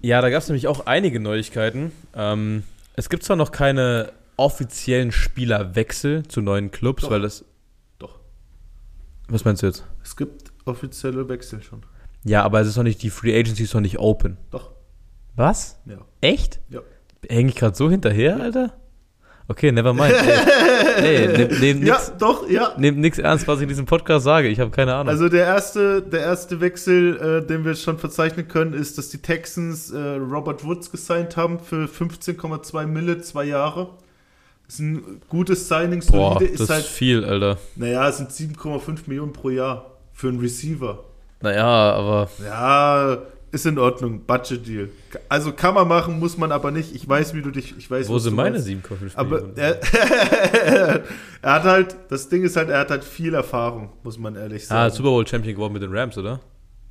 [0.02, 1.92] Ja, da gab es nämlich auch einige Neuigkeiten.
[2.16, 2.64] Ähm,
[2.96, 7.12] es gibt zwar noch keine offiziellen Spielerwechsel zu neuen Clubs, Doch.
[7.12, 7.46] weil das.
[8.00, 8.20] Doch.
[9.28, 9.86] Was meinst du jetzt?
[10.04, 11.86] Es gibt offizielle Wechsel schon.
[12.24, 14.38] Ja, aber es ist noch nicht, die Free Agency ist noch nicht open.
[14.52, 14.72] Doch.
[15.36, 15.80] Was?
[15.86, 15.98] Ja.
[16.22, 16.60] Echt?
[16.70, 16.82] Ja.
[17.30, 18.74] Hänge ich gerade so hinterher, Alter?
[19.50, 20.14] Okay, never mind.
[20.98, 22.74] Ey, nee, nehm, nehm Ja, nix, doch, ja.
[22.78, 24.48] nehm nix ernst, was ich in diesem Podcast sage.
[24.48, 25.10] Ich habe keine Ahnung.
[25.10, 29.18] Also der erste, der erste Wechsel, äh, den wir schon verzeichnen können, ist, dass die
[29.22, 33.90] Texans äh, Robert Woods gesigned haben für 15,2 Mille, zwei Jahre.
[34.66, 37.58] Das ist ein gutes Signing, Boah, solide, das ist ist halt, viel, Alter.
[37.76, 41.04] naja, es sind 7,5 Millionen pro Jahr für einen Receiver.
[41.42, 43.18] Naja, aber Ja,
[43.54, 44.90] ist in Ordnung, Budget Deal.
[45.30, 46.96] Also kann man machen, muss man aber nicht.
[46.96, 48.68] Ich weiß, wie du dich, ich weiß, wo sind meine meinst.
[48.68, 49.80] 7,5 Aber er,
[51.42, 54.64] er hat halt, das Ding ist halt, er hat halt viel Erfahrung, muss man ehrlich
[54.64, 54.96] ah, sagen.
[54.96, 56.40] Super Bowl Champion geworden mit den Rams, oder?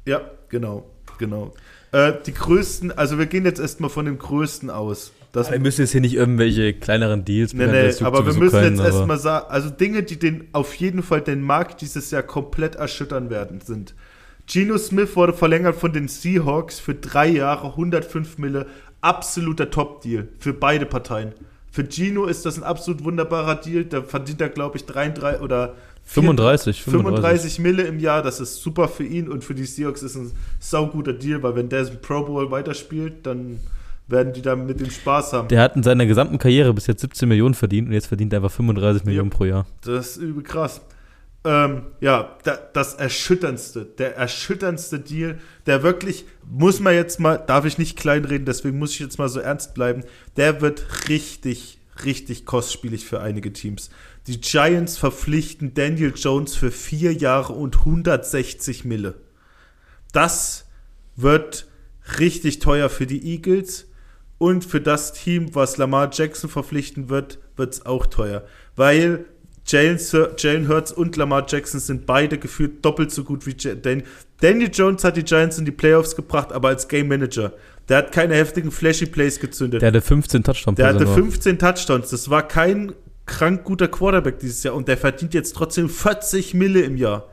[0.06, 0.88] Ja, genau,
[1.18, 1.52] genau.
[1.90, 5.10] Äh, die größten, also wir gehen jetzt erstmal von dem größten aus.
[5.32, 8.76] Das, Wir müssen jetzt hier nicht irgendwelche kleineren Deals nee, nee, aber wir müssen keinen,
[8.76, 12.76] jetzt erstmal sagen, also Dinge, die den auf jeden Fall den Markt dieses Jahr komplett
[12.76, 13.94] erschüttern werden, sind
[14.46, 18.66] Geno Smith wurde verlängert von den Seahawks für drei Jahre, 105 Mille,
[19.00, 21.32] absoluter Top-Deal für beide Parteien.
[21.70, 25.74] Für Gino ist das ein absolut wunderbarer Deal, da verdient er, glaube ich, 33 oder
[26.04, 30.16] 35, 35 Mille im Jahr, das ist super für ihn und für die Seahawks ist
[30.16, 33.60] ein sauguter Deal, weil wenn der im Pro Bowl weiterspielt, dann
[34.08, 35.48] werden die da mit dem Spaß haben.
[35.48, 38.40] Der hat in seiner gesamten Karriere bis jetzt 17 Millionen verdient und jetzt verdient er
[38.40, 39.64] einfach 35 Millionen pro Jahr.
[39.82, 40.82] Das ist übel krass.
[41.44, 47.64] Ähm, ja, da, das erschütterndste, der erschütterndste Deal, der wirklich, muss man jetzt mal, darf
[47.64, 50.04] ich nicht kleinreden, deswegen muss ich jetzt mal so ernst bleiben,
[50.36, 53.90] der wird richtig, richtig kostspielig für einige Teams.
[54.28, 59.16] Die Giants verpflichten Daniel Jones für vier Jahre und 160 Mille.
[60.12, 60.66] Das
[61.16, 61.66] wird
[62.20, 63.88] richtig teuer für die Eagles
[64.38, 68.44] und für das Team, was Lamar Jackson verpflichten wird, wird es auch teuer.
[68.76, 69.24] Weil
[69.72, 74.02] Jalen, Hurts und Lamar Jackson sind beide gefühlt doppelt so gut wie Dan
[74.40, 77.52] Daniel Jones hat die Giants in die Playoffs gebracht, aber als Game Manager.
[77.88, 79.82] Der hat keine heftigen Flashy Plays gezündet.
[79.82, 80.76] Der hatte 15 Touchdowns.
[80.76, 81.14] Der hatte nur.
[81.14, 82.10] 15 Touchdowns.
[82.10, 82.92] Das war kein
[83.26, 87.28] krank guter Quarterback dieses Jahr und der verdient jetzt trotzdem 40 Mille im Jahr.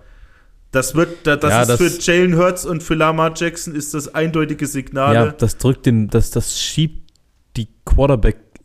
[0.72, 3.94] Das wird, da- das Ja, ist das- für Jalen Hurts und für Lamar Jackson ist
[3.96, 5.16] das eindeutige Signal.
[5.16, 7.12] Ja, das drückt den, das, das schiebt
[7.58, 7.68] die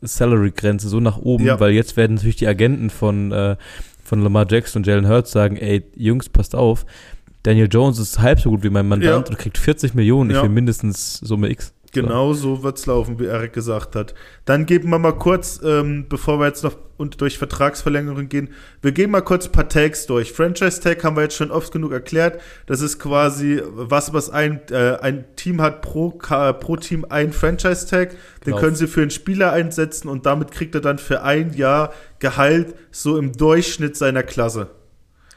[0.09, 1.59] Quarterback-Salary-Grenze so nach oben, Ja.
[1.61, 3.57] weil jetzt werden natürlich die Agenten von, äh,
[4.05, 6.85] von Lamar Jackson und Jalen Hurts sagen, ey, Jungs, passt auf,
[7.43, 9.31] Daniel Jones ist halb so gut wie mein Mandant Ja.
[9.33, 10.43] und kriegt 40 Millionen, ich Ja.
[10.43, 11.73] will mindestens Summe X.
[11.95, 14.15] Genau so wird's laufen, wie Eric gesagt hat.
[14.45, 18.93] Dann geben wir mal kurz, ähm, bevor wir jetzt noch und durch Vertragsverlängerung gehen, wir
[18.93, 20.33] gehen mal kurz ein paar Tags durch.
[20.33, 22.41] Franchise Tag haben wir jetzt schon oft genug erklärt.
[22.67, 27.89] Das ist quasi was, was ein, äh, ein Team hat pro, pro Team ein Franchise
[27.89, 28.11] Tag.
[28.11, 28.59] Den Genau.
[28.59, 32.75] können sie für einen Spieler einsetzen und damit kriegt er dann für ein Jahr Gehalt
[32.91, 34.69] so im Durchschnitt seiner Klasse.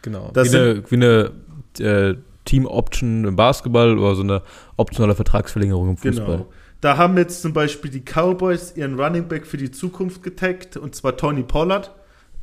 [0.04, 0.30] Genau.
[0.34, 1.32] Das wie, eine, wie eine
[1.80, 2.16] äh,
[2.48, 4.42] Team-Option im Basketball oder so eine
[4.78, 6.38] optionale Vertragsverlängerung im Fußball.
[6.38, 6.50] Genau.
[6.82, 10.96] Da haben jetzt zum Beispiel die Cowboys ihren Running Back für die Zukunft getaggt, und
[10.96, 11.92] zwar Tony Pollard.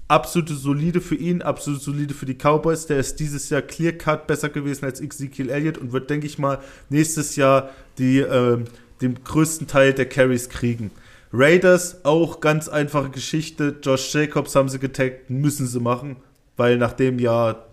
[0.07, 2.87] Absolute solide für ihn, absolut solide für die Cowboys.
[2.87, 6.39] Der ist dieses Jahr clear cut besser gewesen als Ezekiel Elliott und wird, denke ich
[6.39, 6.59] mal,
[6.91, 8.65] nächstes Jahr die, ähm,
[9.01, 10.91] den größten Teil der Carries kriegen.
[11.33, 13.77] Raiders, auch ganz einfache Geschichte.
[13.83, 16.17] Josh Jacobs haben sie getaggt, müssen sie machen.
[16.57, 17.67] weil nach dem Jahr,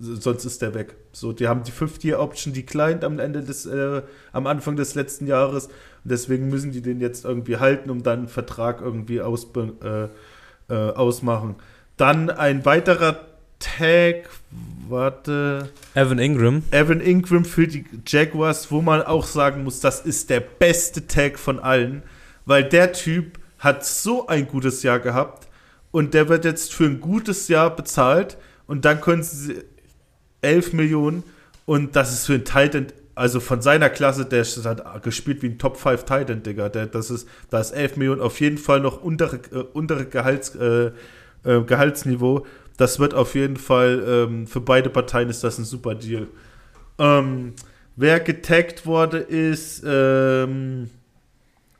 [0.00, 0.96] sonst ist der weg.
[1.12, 4.02] So, die haben die 50-Year-Option declined am Ende des, äh,
[4.32, 5.66] am Anfang des letzten Jahres.
[5.66, 10.08] Und deswegen müssen die den jetzt irgendwie halten, um dann einen Vertrag irgendwie aus, äh,
[10.68, 11.56] äh, ausmachen.
[11.98, 13.20] Dann ein weiterer
[13.58, 14.28] Tag,
[14.88, 15.68] warte.
[15.94, 16.62] Evan Ingram.
[16.70, 21.38] Evan Ingram für die Jaguars, wo man auch sagen muss, das ist der beste Tag
[21.38, 22.02] von allen,
[22.44, 25.46] weil der Typ hat so ein gutes Jahr gehabt
[25.92, 28.36] und der wird jetzt für ein gutes Jahr bezahlt
[28.66, 29.62] und dann können sie
[30.42, 31.22] 11 Millionen
[31.66, 35.58] und das ist für ein Titan, also von seiner Klasse, der hat gespielt wie ein
[35.58, 36.68] Top 5 Titan, Digga.
[36.68, 40.54] Der, das ist, da ist 11 Millionen auf jeden Fall noch untere, äh, untere Gehalts,
[40.54, 40.90] äh,
[41.44, 42.46] äh, Gehaltsniveau.
[42.76, 46.26] Das wird auf jeden Fall, ähm, für beide Parteien ist das ein super Deal.
[46.98, 47.54] Ähm,
[47.96, 50.90] wer getaggt wurde, ist, ähm,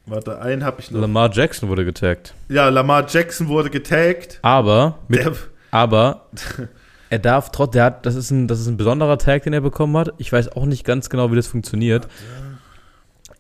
[0.07, 1.01] warte, einen habe ich noch.
[1.01, 2.35] Lamar Jackson wurde getaggt.
[2.49, 4.39] Ja, Lamar Jackson wurde getaggt.
[4.43, 5.33] Aber, mit, Der,
[5.71, 6.27] aber
[7.13, 9.61] er darf trotz, der hat, das ist, ein, das ist ein besonderer Tag, den er
[9.61, 10.15] bekommen hat.
[10.17, 12.09] Ich weiß auch nicht ganz genau, wie das funktioniert.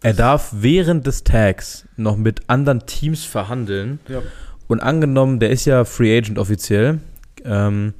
[0.02, 3.98] Er darf während des Tags noch mit anderen Teams verhandeln.
[4.08, 4.20] ja.
[4.68, 7.00] Und angenommen, der ist ja Free Agent offiziell.
[7.46, 7.94] Ähm,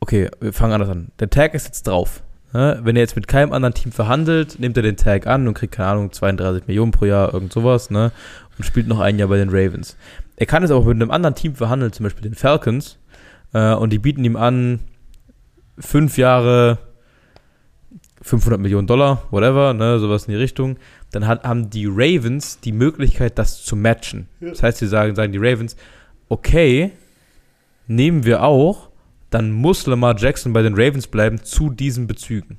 [0.00, 1.12] okay, wir fangen anders an.
[1.20, 2.24] Der Tag ist jetzt drauf.
[2.52, 2.80] Ne?
[2.82, 5.74] Wenn er jetzt mit keinem anderen Team verhandelt, nimmt er den Tag an und kriegt,
[5.74, 8.10] keine Ahnung, 32 Millionen pro Jahr, irgend sowas, ne?
[8.58, 9.96] Und spielt noch ein Jahr bei den Ravens.
[10.34, 12.98] Er kann jetzt auch mit einem anderen Team verhandeln, zum Beispiel den Falcons,
[13.52, 14.80] äh, und die bieten ihm an,
[15.78, 16.78] fünf Jahre
[18.22, 20.76] 500 Millionen Dollar, whatever, ne, sowas in die Richtung.
[21.10, 24.28] Dann hat, haben die Ravens die Möglichkeit, das zu matchen.
[24.40, 25.74] Das heißt, sie sagen, sagen die Ravens,
[26.28, 26.92] okay,
[27.86, 28.90] nehmen wir auch,
[29.30, 32.58] dann muss Lamar Jackson bei den Ravens bleiben zu diesen Bezügen.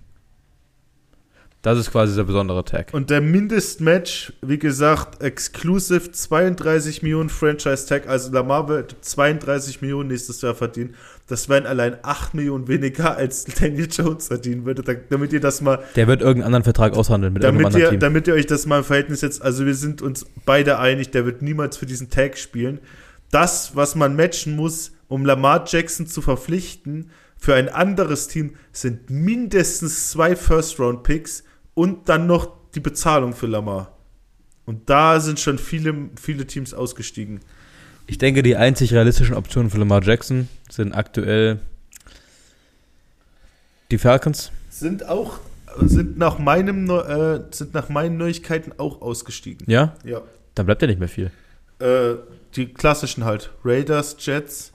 [1.64, 2.92] Das ist quasi der besondere Tag.
[2.92, 10.42] Und der Mindestmatch, wie gesagt, exclusive 32 Millionen Franchise-Tag, also Lamar wird 32 Millionen nächstes
[10.42, 10.96] Jahr verdienen.
[11.28, 14.82] Das wären allein 8 Millionen weniger, als Daniel Jones verdienen würde.
[14.82, 17.90] Da- Damit ihr das mal, Der wird irgendeinen anderen Vertrag aushandeln mit damit ihr, anderen
[17.92, 18.00] Team.
[18.00, 21.26] damit ihr euch das mal im Verhältnis jetzt, also wir sind uns beide einig, der
[21.28, 22.80] wird niemals für diesen Tag spielen.
[23.30, 29.10] Das, was man matchen muss, um Lamar Jackson zu verpflichten, für ein anderes Team sind
[29.12, 31.44] mindestens zwei First-Round-Picks
[31.82, 33.98] und dann noch die Bezahlung für Lamar.
[34.68, 37.40] Und da sind schon viele, viele Teams ausgestiegen.
[38.06, 41.60] Ich denke, die einzig realistischen Optionen für Lamar Jackson sind aktuell
[43.90, 44.52] die Falcons.
[44.70, 45.40] Sind auch,
[45.82, 49.66] sind nach meinem, äh, sind nach meinen Neuigkeiten auch ausgestiegen.
[49.68, 49.96] Ja?
[50.06, 50.22] Ja.
[50.54, 51.32] Dann bleibt ja nicht mehr viel.
[51.80, 52.14] Äh,
[52.56, 53.50] die klassischen halt.
[53.66, 54.72] Raiders, Jets,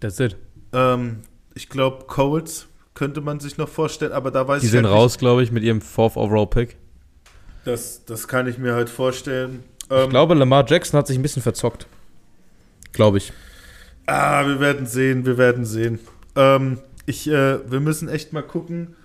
[0.00, 0.36] That's it.
[0.74, 1.20] ähm,
[1.54, 2.66] ich glaube Colts
[3.00, 5.50] könnte man sich noch vorstellen, aber da weiß Die ich sind halt raus, glaube ich,
[5.50, 6.76] mit ihrem Fourth Overall Pick.
[7.64, 9.64] Das, das kann ich mir halt vorstellen.
[9.94, 11.86] Ich Ähm, glaube, Lamar Jackson hat sich ein bisschen verzockt.
[12.92, 13.32] Glaube ich.
[14.06, 16.00] Ah, wir werden sehen, wir werden sehen.
[16.36, 18.96] Ähm, ich, äh, wir müssen echt mal gucken.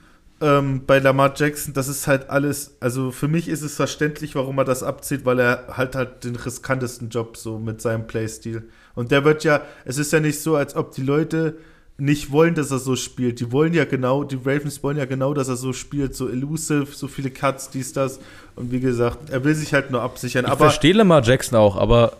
[0.41, 4.57] Ähm, bei Lamar Jackson, das ist halt alles, also für mich ist es verständlich, warum
[4.57, 8.69] er das abzieht, weil er halt halt den riskantesten Job so mit seinem Playstil.
[8.95, 11.57] Und der wird ja, es ist ja nicht so, als ob die Leute
[11.97, 13.39] nicht wollen, dass er so spielt.
[13.39, 16.87] Die wollen ja genau, die Ravens wollen ja genau, dass er so spielt, so elusive,
[16.91, 18.19] so viele Cuts, dies, das.
[18.55, 20.45] Und wie gesagt, er will sich halt nur absichern.
[20.45, 22.17] Ich aber verstehe Lamar Jackson auch, aber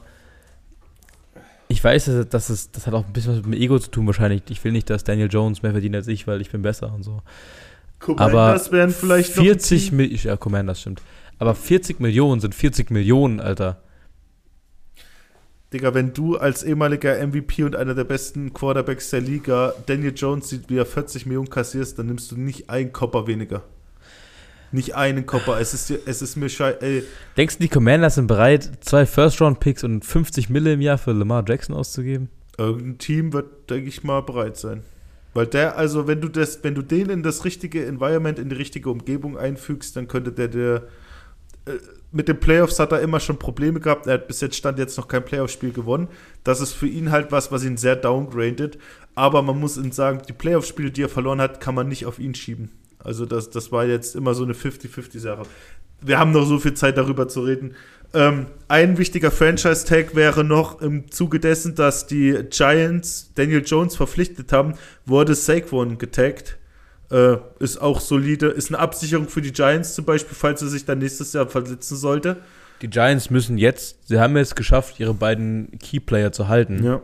[1.68, 3.92] ich weiß, dass dass es, das hat auch ein bisschen was mit dem Ego zu
[3.92, 4.44] tun wahrscheinlich.
[4.50, 7.04] Ich will nicht, dass Daniel Jones mehr verdient als ich, weil ich bin besser und
[7.04, 7.22] so.
[8.00, 9.98] Commanders wären vielleicht noch ein 40 Team.
[9.98, 11.02] Millionen, ja, Commanders stimmt.
[11.38, 13.82] Aber 40 Millionen sind 40 Millionen, Alter.
[15.76, 20.50] Digga, wenn du als ehemaliger MVP und einer der besten Quarterbacks der Liga Daniel Jones
[20.50, 23.64] sieht, wie er 40 Millionen kassierst, dann nimmst du nicht einen Kopper weniger.
[24.72, 25.60] Nicht einen Kopper.
[25.60, 26.72] Es ist, dir- es ist mir schei...
[26.80, 27.04] Ey,
[27.38, 31.44] Denkst du, die Commanders sind bereit, zwei First-Round-Picks und 50 Mille im Jahr für Lamar
[31.48, 32.30] Jackson auszugeben?
[32.58, 34.82] irgendein Team wird, denke ich mal, bereit sein.
[35.34, 38.56] Weil der, also wenn du das, wenn du den in das richtige Environment, in die
[38.56, 40.84] richtige Umgebung einfügst, dann könnte der, der
[41.66, 41.72] äh,
[42.16, 44.08] mit den Playoffs hat er immer schon Probleme gehabt.
[44.08, 46.08] Er hat bis jetzt stand jetzt noch kein Playoff-Spiel gewonnen.
[46.46, 48.78] Das ist für ihn halt was, was ihn sehr downgradet.
[49.16, 52.18] Aber man muss ihm sagen, die Playoff-Spiele, die er verloren hat, kann man nicht auf
[52.18, 52.72] ihn schieben.
[53.00, 55.44] Also das, das war jetzt immer so eine 50-50-Sache.
[56.00, 57.76] Wir haben noch so viel Zeit darüber zu reden.
[58.14, 64.54] Ähm, ein wichtiger Franchise-Tag wäre noch im Zuge dessen, dass die Giants Daniel Jones verpflichtet
[64.54, 66.58] haben, wurde Saquon getaggt.
[67.12, 70.86] Äh, ist auch solide, ist eine Absicherung für die Giants zum Beispiel, falls er sich
[70.86, 72.38] dann nächstes Jahr verletzen sollte.
[72.82, 76.84] Die Giants müssen jetzt, sie haben es geschafft, ihre beiden Key-Player zu halten.
[76.84, 77.02] Ja.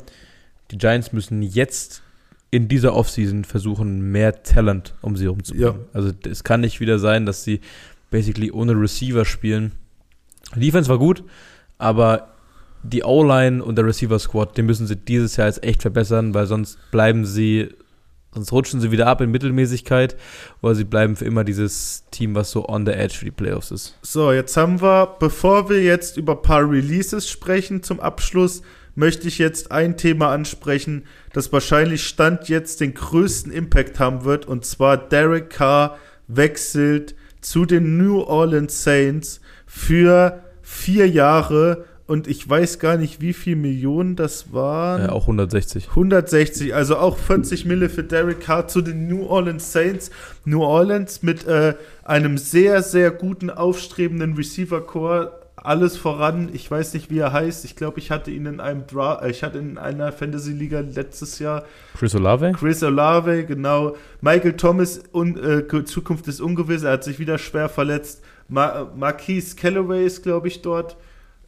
[0.72, 2.02] Die Giants müssen jetzt
[2.50, 5.76] in dieser Offseason versuchen, mehr Talent um sie herumzubringen.
[5.76, 5.86] Ja.
[5.94, 7.62] Also es kann nicht wieder sein, dass sie
[8.10, 9.72] basically ohne Receiver spielen.
[10.56, 11.24] Die Defense war gut,
[11.78, 12.34] aber
[12.84, 16.78] die O-Line und der Receiver-Squad, den müssen sie dieses Jahr jetzt echt verbessern, weil sonst
[16.92, 17.70] bleiben sie,
[18.34, 20.16] sonst rutschen sie wieder ab in Mittelmäßigkeit,
[20.62, 23.72] oder sie bleiben für immer dieses Team, was so on the edge für die Playoffs
[23.72, 23.98] ist.
[24.02, 28.62] So, jetzt haben wir, bevor wir jetzt über ein paar Releases sprechen zum Abschluss,
[28.96, 34.46] möchte ich jetzt ein Thema ansprechen, das wahrscheinlich Stand jetzt den größten Impact haben wird,
[34.46, 42.48] und zwar Derek Carr wechselt zu den New Orleans Saints für vier Jahre und ich
[42.48, 45.04] weiß gar nicht, wie viel Millionen das waren.
[45.04, 45.92] Ja, auch 160.
[45.92, 50.12] 160, also auch 40 Mille für Derek Carr zu den New Orleans Saints.
[50.44, 55.32] New Orleans mit äh, einem sehr, sehr guten, aufstrebenden Receiver-Core.
[55.56, 57.64] Alles voran, ich weiß nicht, wie er heißt.
[57.64, 61.40] Ich glaube, ich hatte ihn in einem Dra äh, ich hatte in einer Fantasy-Liga letztes
[61.40, 61.64] Jahr.
[61.98, 62.52] Chris Olave?
[62.52, 63.96] Chris Olave, genau.
[64.20, 68.22] Michael Thomas, un, äh, Zukunft ist ungewiss, er hat sich wieder schwer verletzt.
[68.50, 70.98] Ma Marquise Callaway ist, glaube ich, dort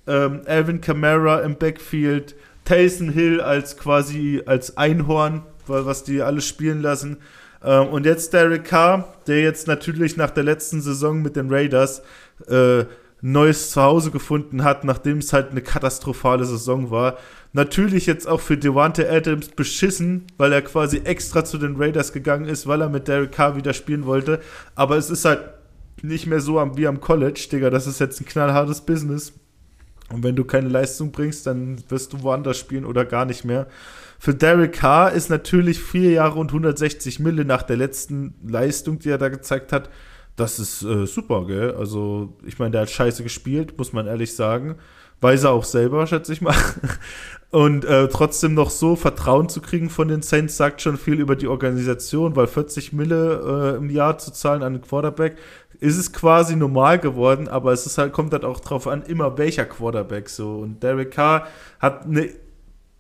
[0.08, 2.36] ähm, Alvin Kamara im Backfield,
[2.66, 7.18] Taysom Hill als quasi als Einhorn, was die alles spielen lassen.
[7.64, 12.02] Ähm, und jetzt Derek Carr, der jetzt natürlich nach der letzten Saison mit den Raiders
[12.48, 12.86] äh,
[13.22, 17.18] neues Zuhause gefunden hat, nachdem es halt eine katastrophale Saison war.
[17.54, 22.46] Natürlich jetzt auch für Devante Adams beschissen, weil er quasi extra zu den Raiders gegangen
[22.46, 24.42] ist, weil er mit Derek Carr wieder spielen wollte.
[24.76, 25.40] Aber es ist halt
[26.02, 27.70] nicht mehr so wie am College, Digga.
[27.70, 29.32] Das ist jetzt ein knallhartes Business.
[30.12, 33.68] Und wenn du keine Leistung bringst, dann wirst du woanders spielen oder gar nicht mehr.
[34.20, 39.10] Für Derek Carr ist natürlich vier Jahre und 160 Mille nach der letzten Leistung, die
[39.10, 39.90] er da gezeigt hat,
[40.36, 41.76] das ist äh, super, gell?
[41.78, 44.76] Also, ich meine, der hat scheiße gespielt, muss man ehrlich sagen.
[45.22, 46.56] Weiß er auch selber, schätze ich mal.
[47.52, 51.36] Und äh, trotzdem noch so Vertrauen zu kriegen von den Saints sagt schon viel über
[51.36, 55.38] die Organisation, weil 40 Mille äh, im Jahr zu zahlen an den Quarterback
[55.80, 59.38] ist es quasi normal geworden, aber es ist halt, kommt halt auch drauf an, immer
[59.38, 60.60] welcher Quarterback so.
[60.60, 61.48] Und Derek Carr
[61.80, 62.30] hat eine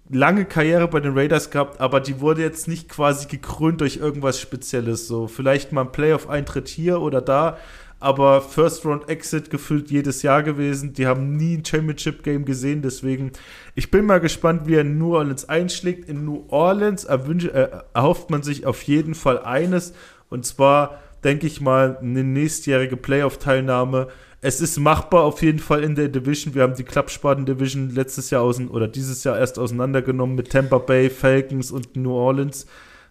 [0.09, 4.39] lange Karriere bei den Raiders gehabt, aber die wurde jetzt nicht quasi gekrönt durch irgendwas
[4.39, 5.07] Spezielles.
[5.07, 7.57] So, vielleicht mal ein Playoff-Eintritt hier oder da,
[7.99, 10.93] aber First Round Exit gefüllt jedes Jahr gewesen.
[10.93, 13.31] Die haben nie ein Championship Game gesehen, deswegen
[13.75, 16.09] ich bin mal gespannt, wie er in New Orleans einschlägt.
[16.09, 19.93] In New Orleans äh, erhofft man sich auf jeden Fall eines
[20.29, 24.07] und zwar denke ich mal, eine nächstjährige Playoff-Teilnahme.
[24.41, 26.53] Es ist machbar auf jeden Fall in der Division.
[26.53, 31.09] Wir haben die Klappspaten-Division letztes Jahr außen oder dieses Jahr erst auseinandergenommen mit Tampa Bay,
[31.09, 32.65] Falcons und New Orleans.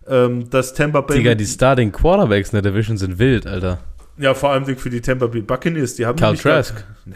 [0.07, 1.19] Ähm, das Tampa Bay.
[1.19, 3.79] Digga, die Starting Quarterbacks in der Division sind wild, Alter.
[4.19, 5.95] Ja, vor allem für die Tampa Bay Buccaneers.
[5.95, 6.85] Die haben Carl Trask.
[7.07, 7.15] Ja.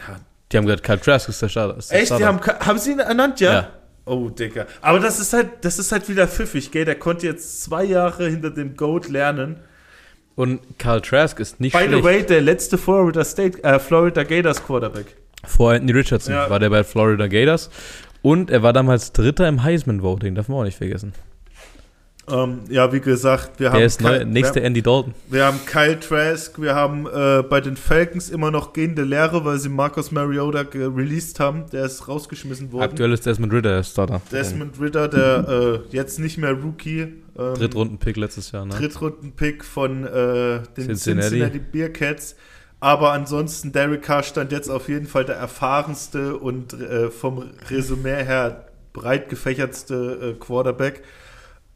[0.51, 1.77] Die haben gesagt, Carl Trask ist der Starter.
[1.77, 2.07] Ist der Echt?
[2.07, 2.23] Starter.
[2.23, 3.53] Die haben, haben sie ihn ernannt, ja?
[3.53, 3.69] Ja.
[4.05, 4.65] Oh, Digga.
[4.81, 6.85] Aber das ist halt, das ist halt wieder pfiffig, gell?
[6.85, 9.57] Der konnte jetzt zwei Jahre hinter dem Goat lernen.
[10.37, 11.95] Und Carl Trask ist nicht By schlecht.
[11.97, 15.07] the way, der letzte Florida State, äh, Florida Gators Quarterback.
[15.43, 16.49] Vor Anthony Richardson Ja.
[16.49, 17.69] war der bei Florida Gators.
[18.21, 21.13] Und er war damals Dritter im Heisman-Voting, darf man auch nicht vergessen.
[22.29, 25.13] Ähm, ja, wie gesagt, wir haben Der ist Kyle- nächster Andy Dalton.
[25.29, 29.59] Wir haben Kyle Trask, wir haben äh, bei den Falcons immer noch gehende Lehre, weil
[29.59, 31.65] sie Marcus Mariota released haben.
[31.71, 32.83] Der ist rausgeschmissen worden.
[32.83, 34.21] Aktuell ist Desmond Ritter der Starter.
[34.31, 37.01] Desmond Ritter, der äh, jetzt nicht mehr Rookie.
[37.37, 38.75] Ähm, Drittrunden-Pick letztes Jahr, ne?
[38.75, 41.29] Drittrunden-Pick von äh, den Cincinnati.
[41.29, 41.59] Cincinnati.
[41.59, 42.35] Bearcats.
[42.79, 48.23] Aber ansonsten, Derek Carr stand jetzt auf jeden Fall der erfahrenste und äh, vom Resümee
[48.23, 51.03] her breit gefächertste äh, Quarterback.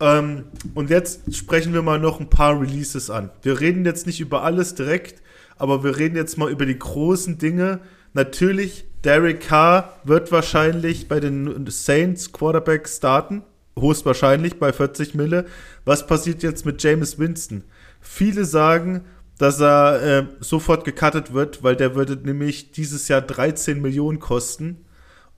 [0.02, 3.30] Ähm, und jetzt sprechen wir mal noch ein paar Releases an.
[3.44, 5.22] Wir reden jetzt nicht über alles direkt,
[5.58, 7.80] aber wir reden jetzt mal über die großen Dinge.
[8.14, 13.44] Natürlich, Derek Carr wird wahrscheinlich bei den Saints Quarterback starten.
[13.80, 15.46] Höchstwahrscheinlich bei 40 Mille.
[15.86, 17.64] Was passiert jetzt mit James Winston?
[18.02, 19.06] Viele sagen,
[19.38, 24.86] dass er äh, sofort gecuttet wird, weil der würde nämlich dieses Jahr 13 Millionen kosten.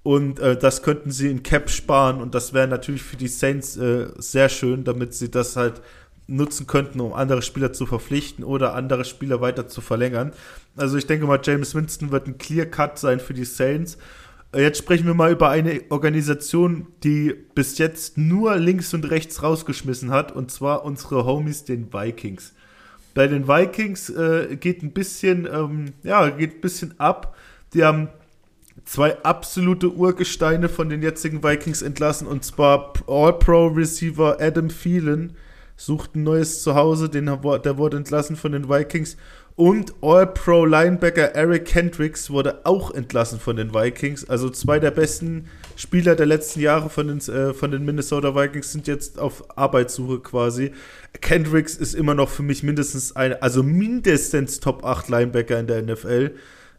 [0.04, 3.78] Und äh, das könnten sie in Cap sparen und das wäre natürlich für die Saints
[3.78, 5.82] äh, sehr schön, damit sie das halt
[6.28, 10.34] nutzen könnten, um andere Spieler zu verpflichten oder andere Spieler weiter zu verlängern.
[10.76, 13.98] Also ich denke mal, James Winston wird ein Clear Cut sein für die Saints.
[14.52, 19.42] Äh, Jetzt sprechen wir mal über eine Organisation, die bis jetzt nur links und rechts
[19.42, 22.54] rausgeschmissen hat, und zwar unsere Homies, den Vikings.
[23.14, 27.36] Bei den Vikings äh, geht ein bisschen, ähm, ja, geht ein bisschen ab.
[27.74, 28.10] Die haben
[28.86, 35.36] zwei absolute Urgesteine von den jetzigen Vikings entlassen und zwar All-Pro-Receiver Adam Thielen
[35.76, 39.18] sucht ein neues Zuhause, den, der wurde entlassen von den Vikings
[39.56, 44.28] und All-Pro-Linebacker Eric Kendricks wurde auch entlassen von den Vikings.
[44.28, 48.72] Also zwei der besten Spieler der letzten Jahre von den, äh, von den Minnesota Vikings
[48.72, 50.72] sind jetzt auf Arbeitssuche quasi.
[51.22, 55.84] Kendricks ist immer noch für mich mindestens ein, also mindestens Top 8 Linebacker in der
[55.84, 56.32] NFL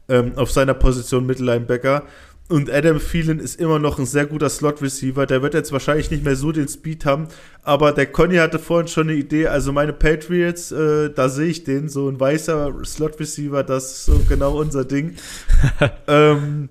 [0.08, 2.04] ähm, auf seiner Position Mittellinebacker.
[2.48, 5.24] Und Adam Thielen ist immer noch ein sehr guter Slot-Receiver.
[5.24, 7.28] Der wird jetzt wahrscheinlich nicht mehr so den Speed haben.
[7.62, 9.46] Aber der Conny hatte vorhin schon eine Idee.
[9.46, 11.88] Also meine Patriots, äh, da sehe ich den.
[11.88, 15.16] So ein weißer Slot-Receiver, das ist so genau unser Ding.
[16.06, 16.68] ähm,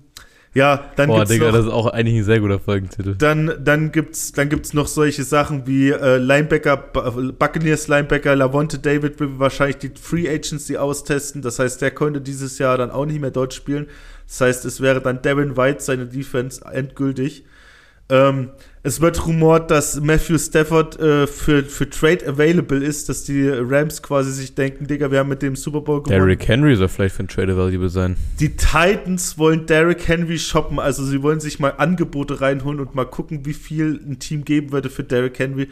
[0.54, 3.16] ja, dann Boah, gibt's Digga, noch, das ist auch eigentlich ein sehr guter Folgentitel.
[3.16, 8.78] dann, dann gibt's, dann gibt's noch solche Sachen wie äh, Linebacker, Bu- Buccaneers Linebacker, Lavonte
[8.80, 11.42] David will wahrscheinlich die Free Agency austesten.
[11.42, 13.88] Das heißt, der konnte dieses Jahr dann auch nicht mehr dort spielen.
[14.28, 17.46] Das heißt, es wäre dann Darren White seine Defense endgültig.
[18.10, 18.50] Ähm,
[18.86, 24.04] es wird rumort, dass Matthew Stafford äh, für, für Trade available ist, dass die Rams
[24.04, 26.20] quasi sich denken, Digga, wir haben mit dem Super Bowl gewonnen.
[26.20, 28.18] Derrick Henry soll vielleicht für ein Trade valuable sein.
[28.42, 33.06] Die Titans wollen Derrick Henry shoppen, also sie wollen sich mal Angebote reinholen und mal
[33.06, 35.70] gucken, wie viel ein Team geben würde für Derrick Henry.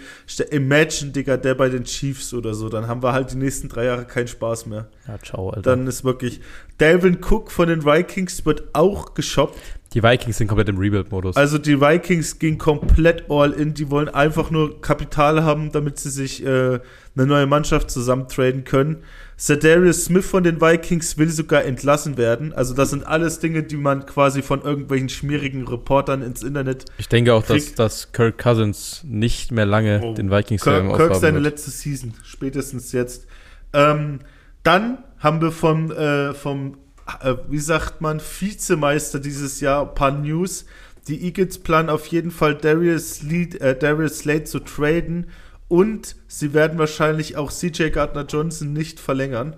[0.52, 3.86] Imagine, Digga, der bei den Chiefs oder so, dann haben wir halt die nächsten drei
[3.86, 4.88] Jahre keinen Spaß mehr.
[5.06, 5.62] Ja, ciao, Alter.
[5.62, 6.40] Dann ist wirklich
[6.78, 9.60] Dalvin Cook von den Vikings wird auch geshoppt.
[9.94, 11.36] Die Vikings sind komplett im Rebuild-Modus.
[11.36, 16.10] Also die Vikings gehen komplett all in, die wollen einfach nur Kapital haben, damit sie
[16.10, 16.80] sich äh,
[17.16, 19.04] eine neue Mannschaft zusammentraden können.
[19.36, 22.54] Zedarius Smith von den Vikings will sogar entlassen werden.
[22.54, 26.86] Also das sind alles Dinge, die man quasi von irgendwelchen schmierigen Reportern ins Internet.
[26.98, 30.94] ich denke auch, dass, dass Kirk Cousins nicht mehr lange Oh, den Vikings Kirk, Kirk
[30.94, 31.56] aufhaben seine wird.
[31.56, 33.28] letzte Season, spätestens jetzt.
[33.74, 34.20] Ähm,
[34.64, 36.78] dann haben wir vom, äh, vom
[37.22, 40.66] äh, wie sagt man, Vizemeister dieses Jahr ein paar News.
[41.08, 45.28] Die Eagles planen auf jeden Fall Darius, Lead, äh, Darius Slade zu traden
[45.68, 49.56] und sie werden wahrscheinlich auch CJ Gardner Johnson nicht verlängern.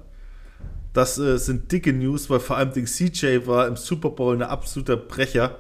[0.93, 4.95] Das äh, sind dicke News, weil vor allem CJ war im Super Bowl ein absoluter
[4.95, 5.58] Brecher.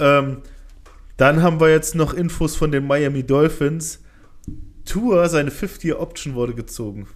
[0.00, 0.38] Ähm,
[1.16, 4.00] dann haben wir jetzt noch Infos von den Miami Dolphins.
[4.84, 7.06] Tour, seine 50-Year-Option wurde gezogen.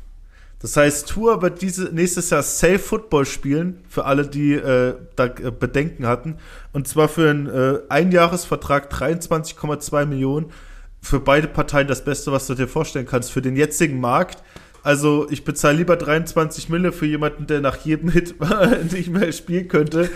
[0.63, 5.27] Das heißt, Tour wird diese, nächstes Jahr Safe Football spielen, für alle, die äh, da
[5.27, 6.37] äh, Bedenken hatten.
[6.73, 10.53] Und zwar für einen äh, Einjahresvertrag 23,2 Millionen.
[11.01, 13.33] Für beide Parteien das Beste, was du dir vorstellen kannst.
[13.33, 14.45] Für den jetzigen Markt.
[14.85, 18.37] Also, ich bezahle lieber 23 Mille für jemanden, der nach jedem Hit
[18.93, 20.11] nicht mehr spielen könnte.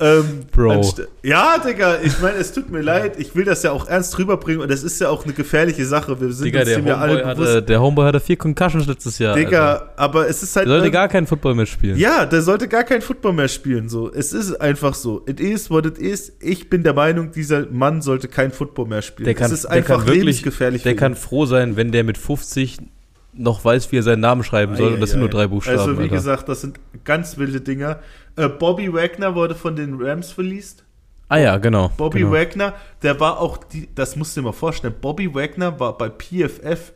[0.00, 0.94] Ähm, Bro.
[1.24, 3.18] Ja, Digga, ich meine, es tut mir leid.
[3.18, 6.20] Ich will das ja auch ernst rüberbringen und das ist ja auch eine gefährliche Sache.
[6.20, 7.48] Wir sind Digga, uns der ja alle Homeboy, bewusst.
[7.50, 9.34] hatte, der Homeboy hatte vier Concussions letztes Jahr.
[9.34, 9.92] Digga, Alter.
[9.96, 10.66] aber es ist halt.
[10.68, 11.96] Der sollte irg- gar keinen Football mehr spielen.
[11.98, 13.88] ja, der sollte gar kein Football mehr spielen.
[13.88, 15.22] So, es ist einfach so.
[15.26, 16.32] It is what it is.
[16.40, 19.24] Ich bin der Meinung, dieser Mann sollte kein Football mehr spielen.
[19.24, 20.84] Der kann, es ist einfach wirklich, lebensgefährlich.
[20.84, 22.78] der kann froh sein, wenn der mit 50
[23.38, 24.94] noch weiß, wie er seinen Namen schreiben soll.
[24.94, 25.78] und das sind nur drei Buchstaben.
[25.78, 26.14] Also wie Alter.
[26.16, 28.00] gesagt, das sind ganz wilde Dinger.
[28.36, 30.84] Äh, Bobby Wagner wurde von den Rams released.
[31.28, 31.90] ah ja, genau.
[31.96, 32.32] Bobby genau.
[32.32, 36.10] Wagner, der war auch, die, das musst du dir mal vorstellen, Bobby Wagner war bei
[36.10, 36.92] PFF,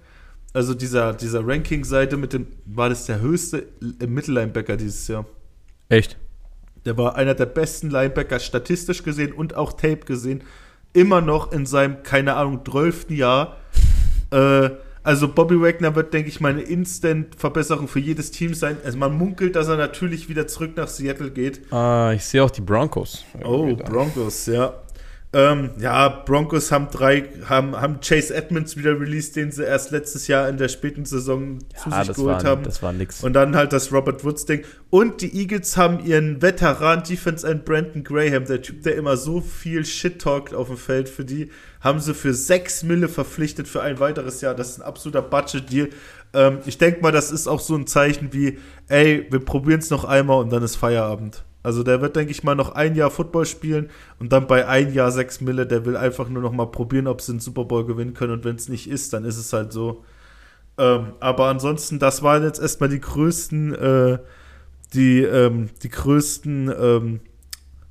[0.52, 5.24] also dieser, dieser Ranking-Seite mit dem, war das der höchste Mittellinebacker dieses Jahr.
[5.88, 6.18] Echt?
[6.84, 10.42] Der war einer der besten Linebacker statistisch gesehen und auch Tape gesehen.
[10.92, 13.10] Immer noch in seinem, keine Ahnung, 12.
[13.10, 13.56] Jahr.
[14.30, 14.70] äh,
[15.02, 18.76] also Bobby Wagner wird, denke ich mal, eine Instant-Verbesserung für jedes Team sein.
[18.84, 21.72] Also man munkelt, dass er natürlich wieder zurück nach Seattle geht.
[21.72, 23.24] Ah, ich sehe auch die Broncos.
[23.44, 24.74] Oh, Broncos, ja.
[25.34, 30.26] Ähm, ja, Broncos haben drei, haben, haben Chase Edmonds wieder released, den sie erst letztes
[30.26, 32.62] Jahr in der späten Saison zu Ah, sich geholt war, haben.
[32.64, 33.24] das war nix.
[33.24, 34.62] Und dann halt das Robert Woods Ding.
[34.90, 39.40] Und die Eagles haben ihren Veteran Defense End Brandon Graham, der Typ, der immer so
[39.40, 43.80] viel Shit talkt auf dem Feld für die, haben sie für 6 Mille verpflichtet für
[43.80, 44.54] ein weiteres Jahr.
[44.54, 45.88] Das ist ein absoluter Budget-Deal.
[46.34, 48.58] Ähm, ich denke mal, das ist auch so ein Zeichen wie,
[48.88, 51.42] ey, wir probieren es noch einmal und dann ist Feierabend.
[51.62, 54.92] Also der wird, denke ich mal, noch ein Jahr Football spielen und dann bei ein
[54.92, 57.86] Jahr 6 Mille, der will einfach nur noch mal probieren, ob sie den Super Bowl
[57.86, 60.04] gewinnen können und wenn es nicht ist, dann ist es halt so.
[60.78, 64.18] Ähm, aber ansonsten, das waren jetzt erstmal die größten, äh,
[64.94, 67.20] die, ähm, die größten, ähm,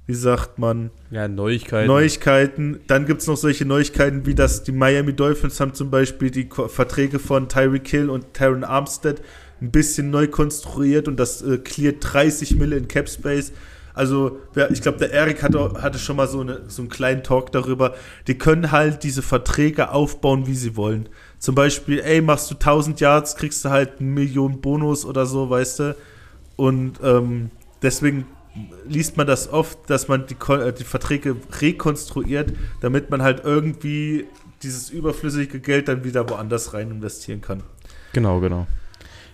[0.08, 1.88] wie sagt man, ja, Neuigkeiten.
[1.88, 2.82] Neuigkeiten.
[2.88, 6.50] Dann gibt es noch solche Neuigkeiten, wie dass die Miami Dolphins haben zum Beispiel die
[6.68, 9.22] Verträge von Tyreek Hill und Taron Armstead
[9.62, 13.52] ein bisschen neu konstruiert und das äh, cleart 30 Mille in Cap Space.
[13.94, 14.40] Also,
[14.72, 17.94] ich glaube, der Erik hatte, hatte schon mal so, eine, so einen kleinen Talk darüber.
[18.28, 21.10] Die können halt diese Verträge aufbauen, wie sie wollen.
[21.40, 25.50] Zum Beispiel, ey, machst du 1000 Yards, kriegst du halt eine Million Bonus oder so,
[25.50, 25.96] weißt du.
[26.56, 27.52] Und ähm,
[27.82, 28.26] deswegen
[28.88, 34.26] liest man das oft, dass man die, äh, die Verträge rekonstruiert, damit man halt irgendwie
[34.64, 37.64] dieses überflüssige Geld dann wieder woanders rein investieren kann.
[38.14, 38.68] Genau, genau.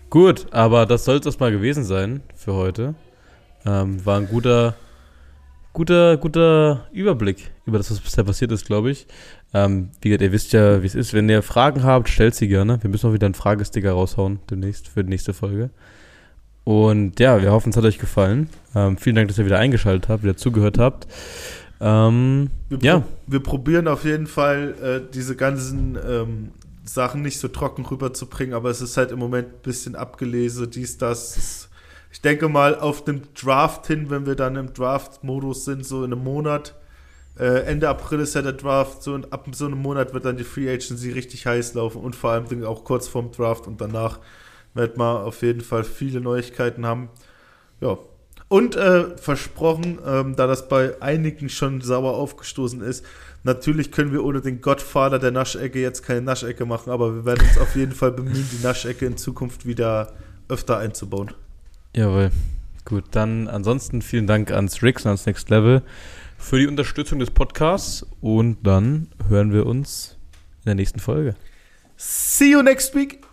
[0.10, 2.96] Gut, aber das soll es erstmal gewesen sein für heute.
[3.66, 4.76] Ähm, war ein guter,
[5.74, 9.06] guter, guter Überblick über das, was bisher passiert ist, glaube ich.
[9.54, 11.14] Ähm, wie gesagt, ihr wisst ja, wie es ist.
[11.14, 12.82] Wenn ihr Fragen habt, stellt sie gerne.
[12.82, 15.72] Wir müssen auch wieder einen Fragesticker raushauen demnächst für die nächste Folge.
[16.64, 18.50] Und ja, wir hoffen, es hat euch gefallen.
[18.76, 21.08] Ähm, vielen Dank, dass ihr wieder eingeschaltet habt, wieder zugehört habt.
[21.80, 26.52] Ähm, Wir, ja, wir probieren auf jeden Fall, äh, diese ganzen ähm,
[26.88, 30.98] Sachen nicht so trocken rüberzubringen, aber es ist halt im Moment ein bisschen abgelesen, dies,
[30.98, 31.70] das.
[32.12, 36.14] Ich denke mal auf dem Draft hin, wenn wir dann im Draft-Modus sind, so in
[36.14, 36.74] einem Monat.
[37.38, 40.38] Äh, Ende April ist ja der Draft, so und ab so einem Monat wird dann
[40.38, 44.20] die Free Agency richtig heiß laufen und vor allem auch kurz vorm Draft und danach
[44.74, 47.10] wird man auf jeden Fall viele Neuigkeiten haben.
[47.82, 47.98] Ja.
[48.50, 53.06] Und äh, versprochen, ähm, da das bei einigen schon sauer aufgestoßen ist,
[53.44, 57.46] natürlich können wir ohne den Gottvater der Naschecke jetzt keine Naschecke machen, aber wir werden
[57.48, 60.14] uns auf jeden Fall bemühen, die Naschecke in Zukunft wieder
[60.50, 61.34] öfter einzubauen.
[61.96, 62.32] jawohl.
[62.86, 65.82] Gut, dann ansonsten vielen Dank ans Rix und ans Next Level
[66.38, 70.18] für die Unterstützung des Podcasts und dann hören wir uns
[70.60, 71.36] in der nächsten Folge.
[71.98, 73.26] See you next week!